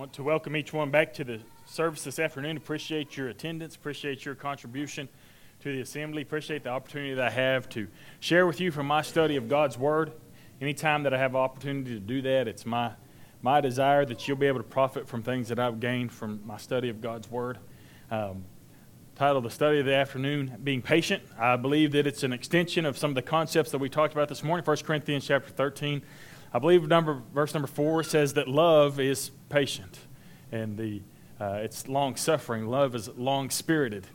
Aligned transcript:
want 0.00 0.14
to 0.14 0.22
welcome 0.22 0.56
each 0.56 0.72
one 0.72 0.90
back 0.90 1.12
to 1.12 1.24
the 1.24 1.38
service 1.66 2.04
this 2.04 2.18
afternoon. 2.18 2.56
Appreciate 2.56 3.18
your 3.18 3.28
attendance, 3.28 3.76
appreciate 3.76 4.24
your 4.24 4.34
contribution 4.34 5.06
to 5.60 5.70
the 5.70 5.82
assembly, 5.82 6.22
appreciate 6.22 6.64
the 6.64 6.70
opportunity 6.70 7.12
that 7.12 7.26
I 7.26 7.28
have 7.28 7.68
to 7.68 7.86
share 8.18 8.46
with 8.46 8.62
you 8.62 8.70
from 8.70 8.86
my 8.86 9.02
study 9.02 9.36
of 9.36 9.46
God's 9.46 9.76
Word. 9.76 10.12
Anytime 10.58 11.02
that 11.02 11.12
I 11.12 11.18
have 11.18 11.36
opportunity 11.36 11.90
to 11.90 12.00
do 12.00 12.22
that, 12.22 12.48
it's 12.48 12.64
my, 12.64 12.92
my 13.42 13.60
desire 13.60 14.06
that 14.06 14.26
you'll 14.26 14.38
be 14.38 14.46
able 14.46 14.60
to 14.60 14.64
profit 14.64 15.06
from 15.06 15.22
things 15.22 15.48
that 15.48 15.58
I've 15.58 15.80
gained 15.80 16.12
from 16.12 16.40
my 16.46 16.56
study 16.56 16.88
of 16.88 17.02
God's 17.02 17.30
Word. 17.30 17.58
Um, 18.10 18.46
title 19.16 19.42
the 19.42 19.50
study 19.50 19.80
of 19.80 19.84
the 19.84 19.94
afternoon 19.94 20.56
being 20.64 20.80
patient 20.80 21.22
i 21.38 21.54
believe 21.54 21.92
that 21.92 22.06
it's 22.06 22.22
an 22.22 22.32
extension 22.32 22.86
of 22.86 22.96
some 22.96 23.10
of 23.10 23.14
the 23.14 23.20
concepts 23.20 23.70
that 23.70 23.76
we 23.76 23.86
talked 23.86 24.14
about 24.14 24.30
this 24.30 24.42
morning 24.42 24.64
1 24.64 24.76
corinthians 24.78 25.26
chapter 25.26 25.50
13 25.50 26.00
I 26.52 26.58
believe 26.58 26.86
number 26.88 27.22
verse 27.32 27.54
number 27.54 27.68
four 27.68 28.02
says 28.02 28.34
that 28.34 28.48
love 28.48 28.98
is 28.98 29.30
patient, 29.48 29.98
and 30.50 30.76
the 30.76 31.02
uh, 31.40 31.60
it's 31.62 31.88
long 31.88 32.16
suffering. 32.16 32.66
Love 32.66 32.94
is 32.94 33.08
long 33.16 33.50
spirited, 33.50 34.06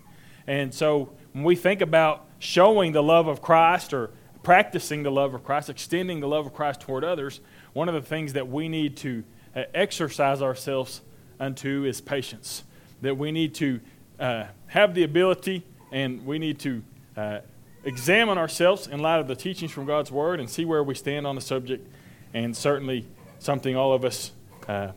and 0.47 0.73
so 0.73 1.11
when 1.33 1.43
we 1.43 1.55
think 1.55 1.81
about 1.81 2.25
showing 2.39 2.91
the 2.91 3.03
love 3.03 3.27
of 3.27 3.41
Christ 3.41 3.93
or 3.93 4.11
practicing 4.43 5.03
the 5.03 5.11
love 5.11 5.33
of 5.33 5.43
Christ, 5.43 5.69
extending 5.69 6.19
the 6.19 6.27
love 6.27 6.45
of 6.45 6.53
Christ 6.53 6.81
toward 6.81 7.03
others, 7.03 7.41
one 7.73 7.89
of 7.89 7.95
the 7.95 8.01
things 8.01 8.33
that 8.33 8.47
we 8.47 8.69
need 8.69 8.95
to 8.97 9.23
uh, 9.55 9.63
exercise 9.73 10.41
ourselves 10.41 11.01
unto 11.39 11.83
is 11.83 11.99
patience. 11.99 12.63
That 13.01 13.17
we 13.17 13.31
need 13.31 13.55
to 13.55 13.81
uh, 14.19 14.45
have 14.67 14.93
the 14.93 15.03
ability 15.03 15.63
and 15.91 16.25
we 16.25 16.39
need 16.39 16.59
to 16.59 16.83
uh, 17.17 17.39
examine 17.83 18.37
ourselves 18.37 18.87
in 18.87 18.99
light 18.99 19.19
of 19.19 19.27
the 19.27 19.35
teachings 19.35 19.71
from 19.71 19.85
God's 19.85 20.11
Word 20.11 20.39
and 20.39 20.49
see 20.49 20.65
where 20.65 20.83
we 20.83 20.93
stand 20.93 21.25
on 21.25 21.35
the 21.35 21.41
subject 21.41 21.87
and 22.35 22.55
certainly 22.55 23.05
something 23.39 23.77
all 23.77 23.93
of 23.93 24.03
us 24.03 24.31
uh, 24.67 24.91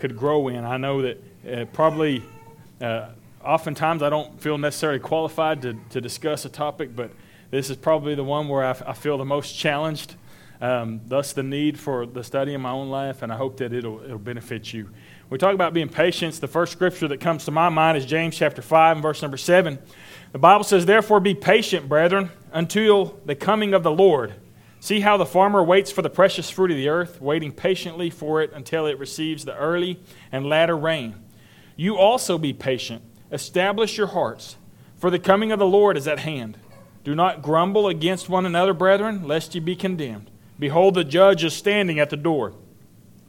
could 0.00 0.16
grow 0.16 0.48
in. 0.48 0.64
I 0.64 0.76
know 0.76 1.02
that 1.02 1.22
uh, 1.48 1.64
probably 1.66 2.22
uh, 2.80 3.10
oftentimes 3.44 4.02
I 4.02 4.10
don't 4.10 4.40
feel 4.40 4.58
necessarily 4.58 4.98
qualified 4.98 5.62
to, 5.62 5.78
to 5.90 6.00
discuss 6.00 6.44
a 6.44 6.48
topic, 6.48 6.96
but 6.96 7.12
this 7.52 7.70
is 7.70 7.76
probably 7.76 8.16
the 8.16 8.24
one 8.24 8.48
where 8.48 8.64
I, 8.64 8.70
f- 8.70 8.82
I 8.84 8.92
feel 8.92 9.18
the 9.18 9.24
most 9.24 9.56
challenged. 9.56 10.16
Um, 10.60 11.00
thus, 11.06 11.32
the 11.32 11.44
need 11.44 11.78
for 11.78 12.06
the 12.06 12.24
study 12.24 12.54
in 12.54 12.60
my 12.60 12.72
own 12.72 12.90
life, 12.90 13.22
and 13.22 13.32
I 13.32 13.36
hope 13.36 13.58
that 13.58 13.72
it'll, 13.72 14.02
it'll 14.02 14.18
benefit 14.18 14.72
you. 14.72 14.90
We 15.30 15.38
talk 15.38 15.54
about 15.54 15.72
being 15.72 15.88
patient. 15.88 16.34
The 16.34 16.48
first 16.48 16.72
scripture 16.72 17.06
that 17.06 17.20
comes 17.20 17.44
to 17.44 17.52
my 17.52 17.68
mind 17.68 17.98
is 17.98 18.04
James 18.04 18.36
chapter 18.36 18.62
5 18.62 18.96
and 18.96 19.02
verse 19.02 19.22
number 19.22 19.36
7. 19.36 19.78
The 20.32 20.38
Bible 20.38 20.64
says, 20.64 20.86
Therefore 20.86 21.20
be 21.20 21.34
patient, 21.34 21.88
brethren, 21.88 22.30
until 22.52 23.20
the 23.24 23.36
coming 23.36 23.74
of 23.74 23.84
the 23.84 23.92
Lord. 23.92 24.34
See 24.80 25.00
how 25.00 25.18
the 25.18 25.26
farmer 25.26 25.62
waits 25.62 25.92
for 25.92 26.00
the 26.00 26.08
precious 26.08 26.48
fruit 26.48 26.70
of 26.70 26.76
the 26.78 26.88
earth, 26.88 27.20
waiting 27.20 27.52
patiently 27.52 28.08
for 28.08 28.40
it 28.40 28.50
until 28.54 28.86
it 28.86 28.98
receives 28.98 29.44
the 29.44 29.54
early 29.54 30.00
and 30.32 30.46
latter 30.46 30.76
rain. 30.76 31.16
You 31.76 31.98
also 31.98 32.38
be 32.38 32.54
patient. 32.54 33.02
Establish 33.30 33.98
your 33.98 34.08
hearts, 34.08 34.56
for 34.96 35.10
the 35.10 35.18
coming 35.18 35.52
of 35.52 35.58
the 35.58 35.66
Lord 35.66 35.98
is 35.98 36.08
at 36.08 36.20
hand. 36.20 36.56
Do 37.04 37.14
not 37.14 37.42
grumble 37.42 37.88
against 37.88 38.30
one 38.30 38.46
another, 38.46 38.72
brethren, 38.72 39.26
lest 39.26 39.54
ye 39.54 39.60
be 39.60 39.76
condemned. 39.76 40.30
Behold, 40.58 40.94
the 40.94 41.04
judge 41.04 41.44
is 41.44 41.54
standing 41.54 41.98
at 41.98 42.10
the 42.10 42.16
door. 42.16 42.54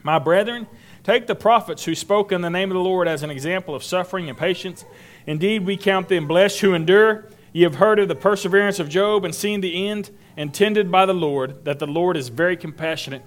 My 0.03 0.19
brethren, 0.19 0.67
take 1.03 1.27
the 1.27 1.35
prophets 1.35 1.85
who 1.85 1.95
spoke 1.95 2.31
in 2.31 2.41
the 2.41 2.49
name 2.49 2.71
of 2.71 2.75
the 2.75 2.81
Lord 2.81 3.07
as 3.07 3.23
an 3.23 3.29
example 3.29 3.75
of 3.75 3.83
suffering 3.83 4.29
and 4.29 4.37
patience. 4.37 4.83
Indeed, 5.27 5.65
we 5.65 5.77
count 5.77 6.07
them 6.07 6.27
blessed 6.27 6.59
who 6.61 6.73
endure. 6.73 7.27
Ye 7.53 7.63
have 7.63 7.75
heard 7.75 7.99
of 7.99 8.07
the 8.07 8.15
perseverance 8.15 8.79
of 8.79 8.87
Job 8.87 9.25
and 9.25 9.35
seen 9.35 9.61
the 9.61 9.87
end 9.87 10.09
intended 10.37 10.89
by 10.89 11.05
the 11.05 11.13
Lord, 11.13 11.65
that 11.65 11.79
the 11.79 11.87
Lord 11.87 12.15
is 12.15 12.29
very 12.29 12.55
compassionate 12.55 13.23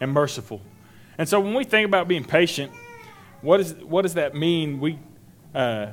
and 0.00 0.12
merciful. 0.12 0.60
And 1.16 1.28
so 1.28 1.40
when 1.40 1.54
we 1.54 1.64
think 1.64 1.86
about 1.86 2.08
being 2.08 2.24
patient, 2.24 2.70
what, 3.40 3.60
is, 3.60 3.74
what 3.74 4.02
does 4.02 4.14
that 4.14 4.34
mean? 4.34 4.80
We 4.80 4.98
uh, 5.54 5.88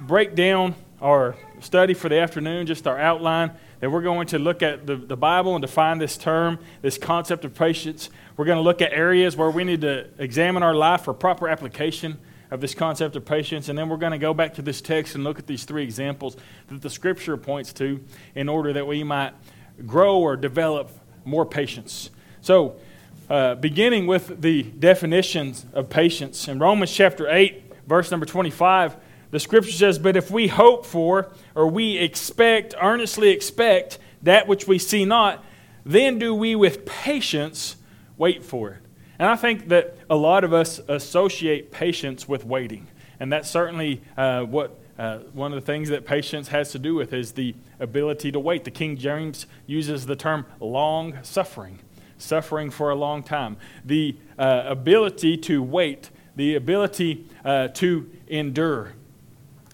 break 0.00 0.34
down 0.34 0.74
our 1.00 1.36
study 1.60 1.94
for 1.94 2.08
the 2.08 2.18
afternoon, 2.18 2.66
just 2.66 2.86
our 2.86 2.98
outline, 2.98 3.52
that 3.80 3.90
we're 3.90 4.02
going 4.02 4.26
to 4.28 4.38
look 4.38 4.62
at 4.62 4.86
the, 4.86 4.96
the 4.96 5.16
Bible 5.16 5.54
and 5.54 5.62
define 5.62 5.98
this 5.98 6.16
term, 6.16 6.58
this 6.82 6.96
concept 6.96 7.44
of 7.44 7.54
patience. 7.54 8.10
We're 8.36 8.44
going 8.44 8.58
to 8.58 8.62
look 8.62 8.82
at 8.82 8.92
areas 8.92 9.36
where 9.36 9.50
we 9.50 9.64
need 9.64 9.80
to 9.80 10.08
examine 10.18 10.62
our 10.62 10.74
life 10.74 11.02
for 11.02 11.14
proper 11.14 11.48
application 11.48 12.18
of 12.50 12.60
this 12.60 12.74
concept 12.74 13.16
of 13.16 13.24
patience. 13.24 13.68
And 13.68 13.78
then 13.78 13.88
we're 13.88 13.96
going 13.96 14.12
to 14.12 14.18
go 14.18 14.34
back 14.34 14.54
to 14.54 14.62
this 14.62 14.80
text 14.80 15.14
and 15.14 15.24
look 15.24 15.38
at 15.38 15.46
these 15.46 15.64
three 15.64 15.82
examples 15.82 16.36
that 16.68 16.82
the 16.82 16.90
Scripture 16.90 17.36
points 17.36 17.72
to 17.74 18.02
in 18.34 18.48
order 18.48 18.72
that 18.72 18.86
we 18.86 19.04
might 19.04 19.32
grow 19.86 20.18
or 20.18 20.36
develop 20.36 20.90
more 21.24 21.44
patience. 21.44 22.10
So, 22.40 22.76
uh, 23.28 23.56
beginning 23.56 24.06
with 24.06 24.40
the 24.40 24.62
definitions 24.62 25.66
of 25.74 25.90
patience, 25.90 26.48
in 26.48 26.58
Romans 26.58 26.90
chapter 26.90 27.28
8, 27.28 27.62
verse 27.86 28.10
number 28.10 28.24
25, 28.24 28.96
the 29.30 29.38
Scripture 29.38 29.72
says, 29.72 29.98
But 29.98 30.16
if 30.16 30.30
we 30.30 30.48
hope 30.48 30.86
for, 30.86 31.30
or 31.54 31.68
we 31.68 31.98
expect, 31.98 32.74
earnestly 32.80 33.28
expect, 33.28 33.98
that 34.22 34.48
which 34.48 34.66
we 34.66 34.78
see 34.78 35.04
not, 35.04 35.44
then 35.84 36.18
do 36.18 36.34
we 36.34 36.56
with 36.56 36.86
patience 36.86 37.76
wait 38.16 38.42
for 38.42 38.70
it. 38.70 38.87
And 39.18 39.28
I 39.28 39.36
think 39.36 39.68
that 39.68 39.96
a 40.08 40.16
lot 40.16 40.44
of 40.44 40.52
us 40.52 40.80
associate 40.88 41.72
patience 41.72 42.28
with 42.28 42.44
waiting. 42.44 42.86
And 43.18 43.32
that's 43.32 43.50
certainly 43.50 44.00
uh, 44.16 44.42
what 44.44 44.78
uh, 44.98 45.18
one 45.32 45.52
of 45.52 45.60
the 45.60 45.66
things 45.66 45.88
that 45.88 46.04
patience 46.04 46.48
has 46.48 46.72
to 46.72 46.78
do 46.78 46.94
with 46.94 47.12
is 47.12 47.32
the 47.32 47.54
ability 47.80 48.32
to 48.32 48.40
wait. 48.40 48.64
The 48.64 48.70
King 48.70 48.96
James 48.96 49.46
uses 49.66 50.06
the 50.06 50.16
term 50.16 50.46
long 50.60 51.14
suffering, 51.22 51.78
suffering 52.16 52.70
for 52.70 52.90
a 52.90 52.94
long 52.94 53.22
time. 53.22 53.56
The 53.84 54.16
uh, 54.38 54.64
ability 54.66 55.36
to 55.38 55.62
wait, 55.62 56.10
the 56.36 56.54
ability 56.54 57.26
uh, 57.44 57.68
to 57.68 58.10
endure. 58.28 58.94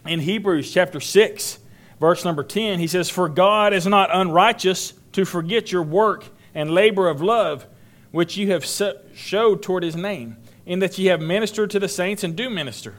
In 0.07 0.21
Hebrews 0.21 0.73
chapter 0.73 1.01
6, 1.01 1.59
verse 2.01 2.25
number 2.25 2.45
10, 2.45 2.79
he 2.79 2.87
says, 2.87 3.09
For 3.09 3.29
God 3.29 3.73
is 3.73 3.87
not 3.87 4.15
unrighteous 4.15 4.93
to 5.13 5.25
forget 5.25 5.73
your 5.73 5.83
work 5.83 6.27
and 6.55 6.71
labor 6.71 7.09
of 7.09 7.23
love 7.23 7.67
which 8.15 8.37
you 8.37 8.53
have 8.53 8.65
showed 9.13 9.61
toward 9.61 9.83
his 9.83 9.97
name, 9.97 10.37
in 10.65 10.79
that 10.79 10.97
ye 10.97 11.07
have 11.07 11.21
ministered 11.21 11.69
to 11.69 11.81
the 11.81 11.89
saints 11.89 12.23
and 12.23 12.37
do 12.37 12.49
minister. 12.49 12.95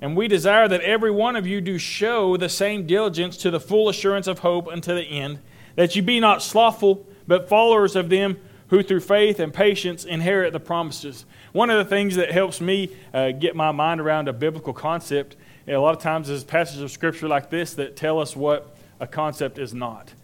And 0.00 0.16
we 0.16 0.28
desire 0.28 0.68
that 0.68 0.80
every 0.82 1.10
one 1.10 1.34
of 1.34 1.44
you 1.44 1.60
do 1.60 1.76
show 1.76 2.36
the 2.36 2.48
same 2.48 2.86
diligence 2.86 3.36
to 3.38 3.50
the 3.50 3.58
full 3.58 3.88
assurance 3.88 4.28
of 4.28 4.38
hope 4.38 4.68
unto 4.68 4.94
the 4.94 5.02
end, 5.02 5.40
that 5.74 5.96
ye 5.96 6.02
be 6.02 6.20
not 6.20 6.40
slothful, 6.40 7.04
but 7.26 7.48
followers 7.48 7.96
of 7.96 8.10
them 8.10 8.36
who 8.68 8.80
through 8.84 9.00
faith 9.00 9.40
and 9.40 9.52
patience 9.52 10.04
inherit 10.04 10.52
the 10.52 10.60
promises. 10.60 11.26
One 11.50 11.68
of 11.68 11.78
the 11.78 11.90
things 11.90 12.14
that 12.14 12.30
helps 12.30 12.60
me 12.60 12.94
uh, 13.12 13.32
get 13.32 13.56
my 13.56 13.72
mind 13.72 14.00
around 14.00 14.28
a 14.28 14.32
biblical 14.32 14.72
concept, 14.72 15.34
a 15.66 15.74
lot 15.78 15.96
of 15.96 16.00
times, 16.00 16.30
is 16.30 16.44
passages 16.44 16.80
of 16.80 16.92
scripture 16.92 17.26
like 17.26 17.50
this 17.50 17.74
that 17.74 17.96
tell 17.96 18.20
us 18.20 18.36
what 18.36 18.76
a 19.00 19.08
concept 19.08 19.58
is 19.58 19.74
not. 19.74 20.14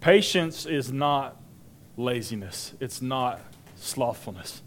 Patience 0.00 0.66
is 0.66 0.90
not 0.90 1.40
laziness, 1.96 2.74
it's 2.80 3.00
not 3.00 3.40
slothfulness. 3.86 4.62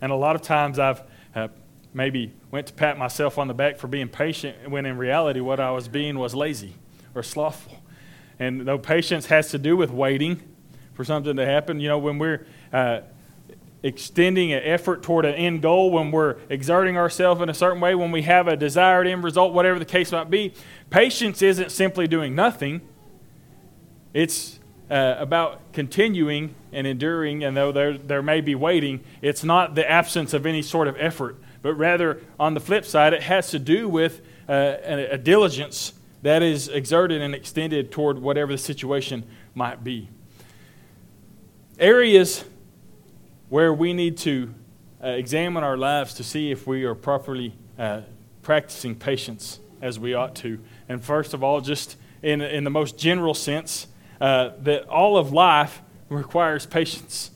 And 0.00 0.12
a 0.12 0.16
lot 0.16 0.36
of 0.36 0.42
times 0.42 0.78
I've 0.78 1.02
uh, 1.34 1.48
maybe 1.92 2.32
went 2.50 2.66
to 2.68 2.72
pat 2.72 2.98
myself 2.98 3.38
on 3.38 3.48
the 3.48 3.54
back 3.54 3.78
for 3.78 3.88
being 3.88 4.08
patient 4.08 4.70
when 4.70 4.86
in 4.86 4.96
reality 4.96 5.40
what 5.40 5.60
I 5.60 5.70
was 5.72 5.88
being 5.88 6.18
was 6.18 6.34
lazy 6.34 6.74
or 7.14 7.22
slothful. 7.22 7.82
And 8.38 8.62
though 8.66 8.78
patience 8.78 9.26
has 9.26 9.50
to 9.50 9.58
do 9.58 9.76
with 9.76 9.90
waiting 9.90 10.42
for 10.94 11.04
something 11.04 11.36
to 11.36 11.44
happen, 11.44 11.80
you 11.80 11.88
know, 11.88 11.98
when 11.98 12.18
we're 12.18 12.46
uh, 12.72 13.00
extending 13.82 14.52
an 14.52 14.62
effort 14.62 15.02
toward 15.02 15.24
an 15.24 15.34
end 15.34 15.62
goal, 15.62 15.90
when 15.90 16.10
we're 16.10 16.36
exerting 16.48 16.96
ourselves 16.96 17.40
in 17.40 17.48
a 17.48 17.54
certain 17.54 17.80
way, 17.80 17.94
when 17.94 18.12
we 18.12 18.22
have 18.22 18.48
a 18.48 18.56
desired 18.56 19.06
end 19.06 19.24
result, 19.24 19.52
whatever 19.52 19.78
the 19.78 19.84
case 19.84 20.12
might 20.12 20.30
be, 20.30 20.54
patience 20.90 21.42
isn't 21.42 21.70
simply 21.70 22.06
doing 22.06 22.34
nothing. 22.34 22.80
It's 24.14 24.59
uh, 24.90 25.14
about 25.18 25.72
continuing 25.72 26.54
and 26.72 26.86
enduring, 26.86 27.44
and 27.44 27.56
though 27.56 27.72
there, 27.72 27.96
there 27.96 28.22
may 28.22 28.40
be 28.40 28.54
waiting, 28.54 29.00
it's 29.22 29.44
not 29.44 29.74
the 29.74 29.88
absence 29.88 30.34
of 30.34 30.46
any 30.46 30.62
sort 30.62 30.88
of 30.88 30.96
effort, 30.98 31.36
but 31.62 31.74
rather, 31.74 32.20
on 32.38 32.54
the 32.54 32.60
flip 32.60 32.84
side, 32.84 33.12
it 33.12 33.22
has 33.22 33.50
to 33.50 33.58
do 33.58 33.88
with 33.88 34.20
uh, 34.48 34.76
a, 34.84 35.12
a 35.12 35.18
diligence 35.18 35.92
that 36.22 36.42
is 36.42 36.68
exerted 36.68 37.22
and 37.22 37.34
extended 37.34 37.90
toward 37.92 38.18
whatever 38.18 38.52
the 38.52 38.58
situation 38.58 39.24
might 39.54 39.82
be. 39.84 40.08
Areas 41.78 42.44
where 43.48 43.72
we 43.72 43.92
need 43.92 44.16
to 44.18 44.54
uh, 45.02 45.08
examine 45.08 45.64
our 45.64 45.76
lives 45.76 46.14
to 46.14 46.24
see 46.24 46.50
if 46.50 46.66
we 46.66 46.84
are 46.84 46.94
properly 46.94 47.54
uh, 47.78 48.02
practicing 48.42 48.94
patience 48.94 49.60
as 49.80 49.98
we 49.98 50.14
ought 50.14 50.34
to. 50.36 50.58
And 50.88 51.02
first 51.02 51.32
of 51.32 51.42
all, 51.42 51.60
just 51.60 51.96
in, 52.22 52.40
in 52.40 52.64
the 52.64 52.70
most 52.70 52.98
general 52.98 53.34
sense, 53.34 53.86
uh, 54.20 54.50
that 54.60 54.86
all 54.88 55.16
of 55.16 55.32
life 55.32 55.82
requires 56.08 56.66
patience. 56.66 57.30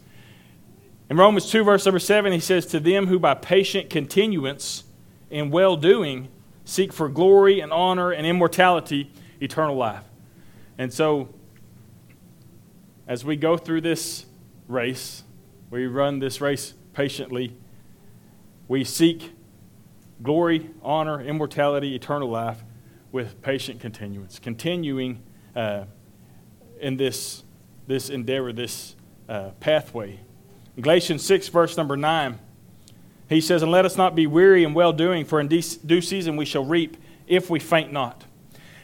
In 1.08 1.16
Romans 1.16 1.50
2, 1.50 1.64
verse 1.64 1.84
number 1.86 1.98
7, 1.98 2.32
he 2.32 2.40
says, 2.40 2.66
To 2.66 2.80
them 2.80 3.06
who 3.06 3.18
by 3.18 3.34
patient 3.34 3.90
continuance 3.90 4.84
in 5.30 5.50
well 5.50 5.76
doing 5.76 6.28
seek 6.64 6.92
for 6.92 7.08
glory 7.08 7.60
and 7.60 7.72
honor 7.72 8.10
and 8.10 8.26
immortality, 8.26 9.12
eternal 9.40 9.76
life. 9.76 10.04
And 10.78 10.92
so, 10.92 11.28
as 13.06 13.24
we 13.24 13.36
go 13.36 13.56
through 13.56 13.82
this 13.82 14.26
race, 14.66 15.24
we 15.70 15.86
run 15.86 16.18
this 16.18 16.40
race 16.40 16.74
patiently, 16.94 17.54
we 18.66 18.82
seek 18.82 19.32
glory, 20.22 20.70
honor, 20.82 21.20
immortality, 21.20 21.94
eternal 21.94 22.28
life 22.28 22.62
with 23.12 23.42
patient 23.42 23.80
continuance, 23.80 24.38
continuing 24.38 25.22
uh, 25.54 25.84
in 26.84 26.98
this, 26.98 27.42
this 27.86 28.10
endeavor, 28.10 28.52
this 28.52 28.94
uh, 29.28 29.50
pathway. 29.58 30.20
In 30.76 30.82
Galatians 30.82 31.24
6, 31.24 31.48
verse 31.48 31.76
number 31.78 31.96
9, 31.96 32.38
he 33.28 33.40
says, 33.40 33.62
And 33.62 33.72
let 33.72 33.86
us 33.86 33.96
not 33.96 34.14
be 34.14 34.26
weary 34.26 34.64
in 34.64 34.74
well 34.74 34.92
doing, 34.92 35.24
for 35.24 35.40
in 35.40 35.48
due 35.48 36.00
season 36.02 36.36
we 36.36 36.44
shall 36.44 36.64
reap 36.64 36.98
if 37.26 37.48
we 37.48 37.58
faint 37.58 37.90
not. 37.90 38.24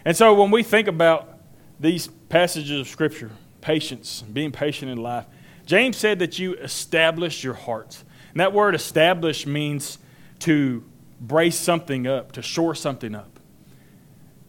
And 0.05 0.17
so 0.17 0.32
when 0.32 0.50
we 0.50 0.62
think 0.62 0.88
about 0.88 1.41
these 1.79 2.08
passages 2.31 2.81
of 2.81 2.88
Scripture, 2.88 3.31
patience, 3.61 4.23
being 4.23 4.50
patient 4.50 4.91
in 4.91 4.99
life, 4.99 5.26
James 5.67 5.99
said 5.99 6.19
that 6.20 6.38
you 6.38 6.55
establish 6.55 7.44
your 7.44 7.55
hearts. 7.55 8.02
And 8.32 8.41
that 8.41 8.55
word 8.55 8.75
establish 8.75 9.47
means 9.47 9.99
to 10.41 10.82
brace 11.20 11.58
something 11.58 12.06
up, 12.06 12.32
to 12.32 12.41
shore 12.41 12.75
something 12.75 13.14
up. 13.14 13.38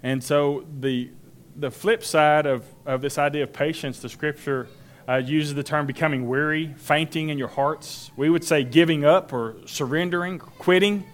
And 0.02 0.24
so 0.24 0.66
the, 0.80 1.12
the 1.56 1.72
flip 1.72 2.04
side 2.04 2.46
of, 2.46 2.66
of 2.86 3.02
this 3.02 3.18
idea 3.18 3.44
of 3.44 3.54
patience, 3.54 4.00
the 4.00 4.10
scripture 4.10 4.68
uh, 5.08 5.16
uses 5.16 5.56
the 5.56 5.64
term 5.64 5.86
becoming 5.86 6.28
weary, 6.28 6.74
fainting 6.78 7.30
in 7.30 7.38
your 7.38 7.48
hearts. 7.48 8.12
We 8.16 8.30
would 8.30 8.44
say 8.44 8.64
giving 8.64 9.04
up 9.04 9.34
or 9.34 9.56
surrendering, 9.66 10.40
quitting. 10.40 11.06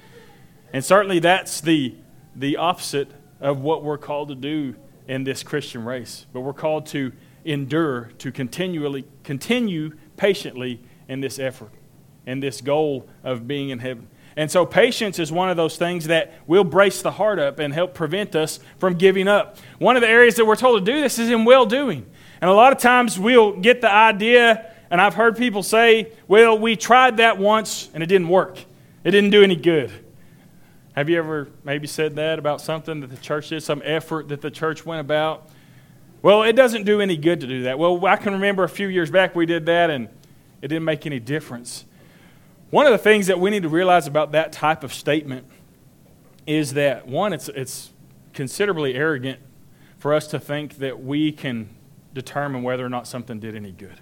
And 0.74 0.84
certainly 0.84 1.20
that's 1.20 1.62
the, 1.62 1.96
the 2.36 2.58
opposite 2.58 3.10
of 3.40 3.62
what 3.62 3.84
we're 3.84 3.98
called 3.98 4.30
to 4.30 4.36
do 4.36 4.76
in 5.08 5.24
this 5.24 5.44
Christian 5.44 5.86
race. 5.86 6.26
But 6.34 6.42
we're 6.42 6.54
called 6.54 6.86
to 6.88 7.12
endure, 7.46 8.12
to 8.20 8.32
continually 8.32 9.06
continue 9.24 9.92
patiently 10.18 10.82
in 11.08 11.22
this 11.22 11.40
effort 11.40 11.72
and 12.26 12.44
this 12.44 12.60
goal 12.60 13.08
of 13.24 13.48
being 13.48 13.70
in 13.70 13.80
heaven. 13.80 14.08
And 14.38 14.52
so, 14.52 14.68
patience 14.68 15.18
is 15.18 15.32
one 15.32 15.50
of 15.50 15.58
those 15.58 15.78
things 15.78 16.08
that 16.08 16.32
will 16.46 16.64
brace 16.64 17.02
the 17.02 17.10
heart 17.10 17.40
up 17.40 17.58
and 17.58 17.74
help 17.74 17.96
prevent 17.96 18.36
us 18.36 18.60
from 18.78 18.94
giving 18.94 19.28
up. 19.28 19.58
One 19.80 19.96
of 19.96 20.04
the 20.04 20.08
areas 20.08 20.36
that 20.36 20.46
we're 20.46 20.56
told 20.56 20.86
to 20.86 20.92
do 20.92 21.02
this 21.02 21.18
is 21.18 21.32
in 21.32 21.44
well 21.44 21.66
doing. 21.66 22.06
And 22.40 22.50
a 22.50 22.54
lot 22.54 22.72
of 22.72 22.78
times 22.78 23.18
we'll 23.18 23.54
get 23.54 23.82
the 23.82 23.92
idea, 23.92 24.72
and 24.92 25.02
I've 25.02 25.16
heard 25.16 25.38
people 25.38 25.64
say, 25.64 26.12
well, 26.28 26.58
we 26.58 26.76
tried 26.76 27.18
that 27.18 27.40
once 27.40 27.90
and 27.96 28.04
it 28.04 28.06
didn't 28.06 28.30
work, 28.30 28.60
it 29.04 29.10
didn't 29.10 29.32
do 29.32 29.42
any 29.42 29.56
good. 29.56 29.92
Have 30.94 31.10
you 31.10 31.18
ever 31.18 31.48
maybe 31.64 31.88
said 31.88 32.16
that 32.18 32.38
about 32.38 32.62
something 32.62 33.00
that 33.00 33.10
the 33.10 33.18
church 33.18 33.50
did, 33.50 33.64
some 33.64 33.82
effort 33.84 34.28
that 34.30 34.42
the 34.42 34.52
church 34.52 34.86
went 34.86 35.02
about? 35.02 35.50
Well, 36.22 36.44
it 36.44 36.54
doesn't 36.54 36.86
do 36.86 37.02
any 37.02 37.18
good 37.18 37.42
to 37.42 37.48
do 37.48 37.64
that. 37.64 37.80
Well, 37.80 38.06
I 38.06 38.18
can 38.18 38.34
remember 38.34 38.64
a 38.64 38.70
few 38.70 38.88
years 38.88 39.10
back 39.10 39.36
we 39.36 39.48
did 39.48 39.66
that 39.66 39.90
and 39.90 40.10
it 40.62 40.68
didn't 40.68 40.86
make 40.86 41.08
any 41.08 41.20
difference. 41.20 41.86
One 42.70 42.86
of 42.86 42.92
the 42.92 42.98
things 42.98 43.28
that 43.28 43.40
we 43.40 43.50
need 43.50 43.64
to 43.64 43.70
realize 43.70 44.08
about 44.08 44.34
that 44.34 44.52
type 44.52 44.84
of 44.84 44.94
statement 44.94 45.48
is 46.46 46.74
that, 46.74 47.08
one, 47.08 47.32
it's, 47.32 47.48
it's 47.50 47.92
considerably 48.34 48.96
arrogant 48.96 49.40
for 49.98 50.14
us 50.14 50.28
to 50.28 50.40
think 50.40 50.78
that 50.80 51.02
we 51.02 51.32
can 51.32 51.70
determine 52.14 52.64
whether 52.64 52.86
or 52.86 52.90
not 52.90 53.08
something 53.08 53.40
did 53.40 53.56
any 53.56 53.72
good. 53.72 54.02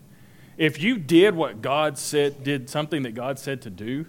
If 0.57 0.81
you 0.81 0.97
did 0.97 1.35
what 1.35 1.62
God 1.62 1.97
said, 1.97 2.44
did 2.44 2.69
something 2.69 3.03
that 3.03 3.13
God 3.13 3.38
said 3.38 3.62
to 3.63 3.69
do, 3.69 4.07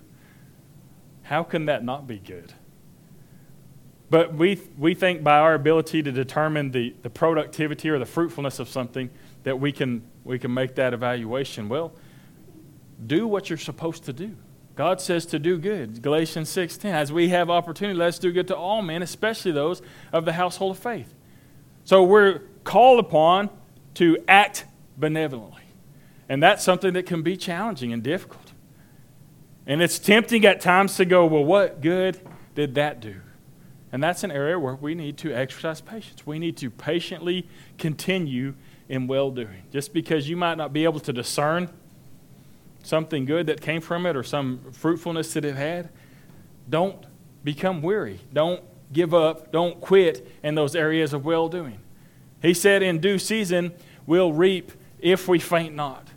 how 1.23 1.43
can 1.43 1.67
that 1.67 1.85
not 1.85 2.07
be 2.07 2.19
good? 2.19 2.55
But 4.09 4.35
we, 4.35 4.61
we 4.79 4.95
think 4.95 5.23
by 5.23 5.39
our 5.39 5.55
ability 5.55 6.03
to 6.05 6.13
determine 6.13 6.71
the, 6.71 6.95
the 7.03 7.11
productivity 7.11 7.91
or 7.91 7.99
the 7.99 8.07
fruitfulness 8.07 8.59
of 8.59 8.69
something 8.69 9.11
that 9.43 9.59
we 9.59 9.73
can, 9.73 10.03
we 10.25 10.39
can 10.39 10.55
make 10.55 10.77
that 10.77 10.95
evaluation. 10.95 11.69
Well, 11.69 11.93
do 13.05 13.27
what 13.27 13.51
you're 13.51 13.59
supposed 13.59 14.05
to 14.05 14.13
do. 14.13 14.37
God 14.77 15.01
says 15.01 15.25
to 15.27 15.39
do 15.39 15.59
good. 15.59 16.03
Galatians 16.03 16.51
6:10. 16.51 16.95
As 16.95 17.11
we 17.11 17.31
have 17.31 17.49
opportunity, 17.49 17.99
let's 17.99 18.19
do 18.19 18.31
good 18.31 18.47
to 18.49 18.57
all 18.57 18.83
men, 18.83 19.03
especially 19.03 19.53
those 19.53 19.81
of 20.13 20.27
the 20.27 20.35
household 20.35 20.77
of 20.77 20.79
faith. 20.79 21.15
So 21.85 22.03
we're 22.05 22.43
called 22.63 23.01
upon 23.01 23.49
to 23.95 24.19
act 24.29 24.67
benevolently. 24.99 25.63
And 26.29 26.43
that's 26.43 26.63
something 26.63 26.93
that 26.93 27.07
can 27.07 27.23
be 27.23 27.37
challenging 27.37 27.93
and 27.93 28.03
difficult. 28.03 28.53
And 29.67 29.81
it's 29.81 29.99
tempting 29.99 30.45
at 30.45 30.61
times 30.61 30.97
to 30.97 31.05
go, 31.05 31.27
well, 31.27 31.45
what 31.45 31.81
good 31.81 32.21
did 32.55 32.75
that 32.75 33.01
do? 33.01 33.17
And 33.93 34.03
that's 34.03 34.25
an 34.25 34.31
area 34.31 34.59
where 34.59 34.75
we 34.75 34.95
need 34.95 35.17
to 35.19 35.33
exercise 35.33 35.81
patience. 35.81 36.27
We 36.27 36.39
need 36.39 36.57
to 36.59 36.71
patiently 36.71 37.49
continue 37.79 38.55
in 38.89 39.07
well 39.07 39.31
doing. 39.31 39.63
Just 39.73 39.95
because 39.95 40.29
you 40.29 40.37
might 40.37 40.59
not 40.59 40.73
be 40.73 40.85
able 40.85 41.01
to 41.01 41.13
discern 41.13 41.71
something 42.87 43.25
good 43.25 43.47
that 43.47 43.61
came 43.61 43.81
from 43.81 44.07
it 44.07 44.17
or 44.17 44.23
some 44.23 44.61
fruitfulness 44.73 45.35
that 45.35 45.45
it 45.45 45.57
had, 45.57 45.91
don't 46.69 47.05
become 47.45 47.83
weary. 47.83 48.21
Don't 48.33 48.63
give 48.93 49.13
up. 49.15 49.53
Don't 49.53 49.81
quit 49.81 50.27
in 50.43 50.55
those 50.55 50.77
areas 50.77 51.13
of 51.13 51.25
well 51.25 51.49
doing. 51.49 51.79
He 52.43 52.55
said, 52.55 52.83
In 52.83 53.01
due 53.01 53.19
season, 53.19 53.75
we'll 54.07 54.33
reap 54.33 54.73
if 54.99 55.29
we 55.29 55.39
faint 55.39 55.75
not. 55.75 56.09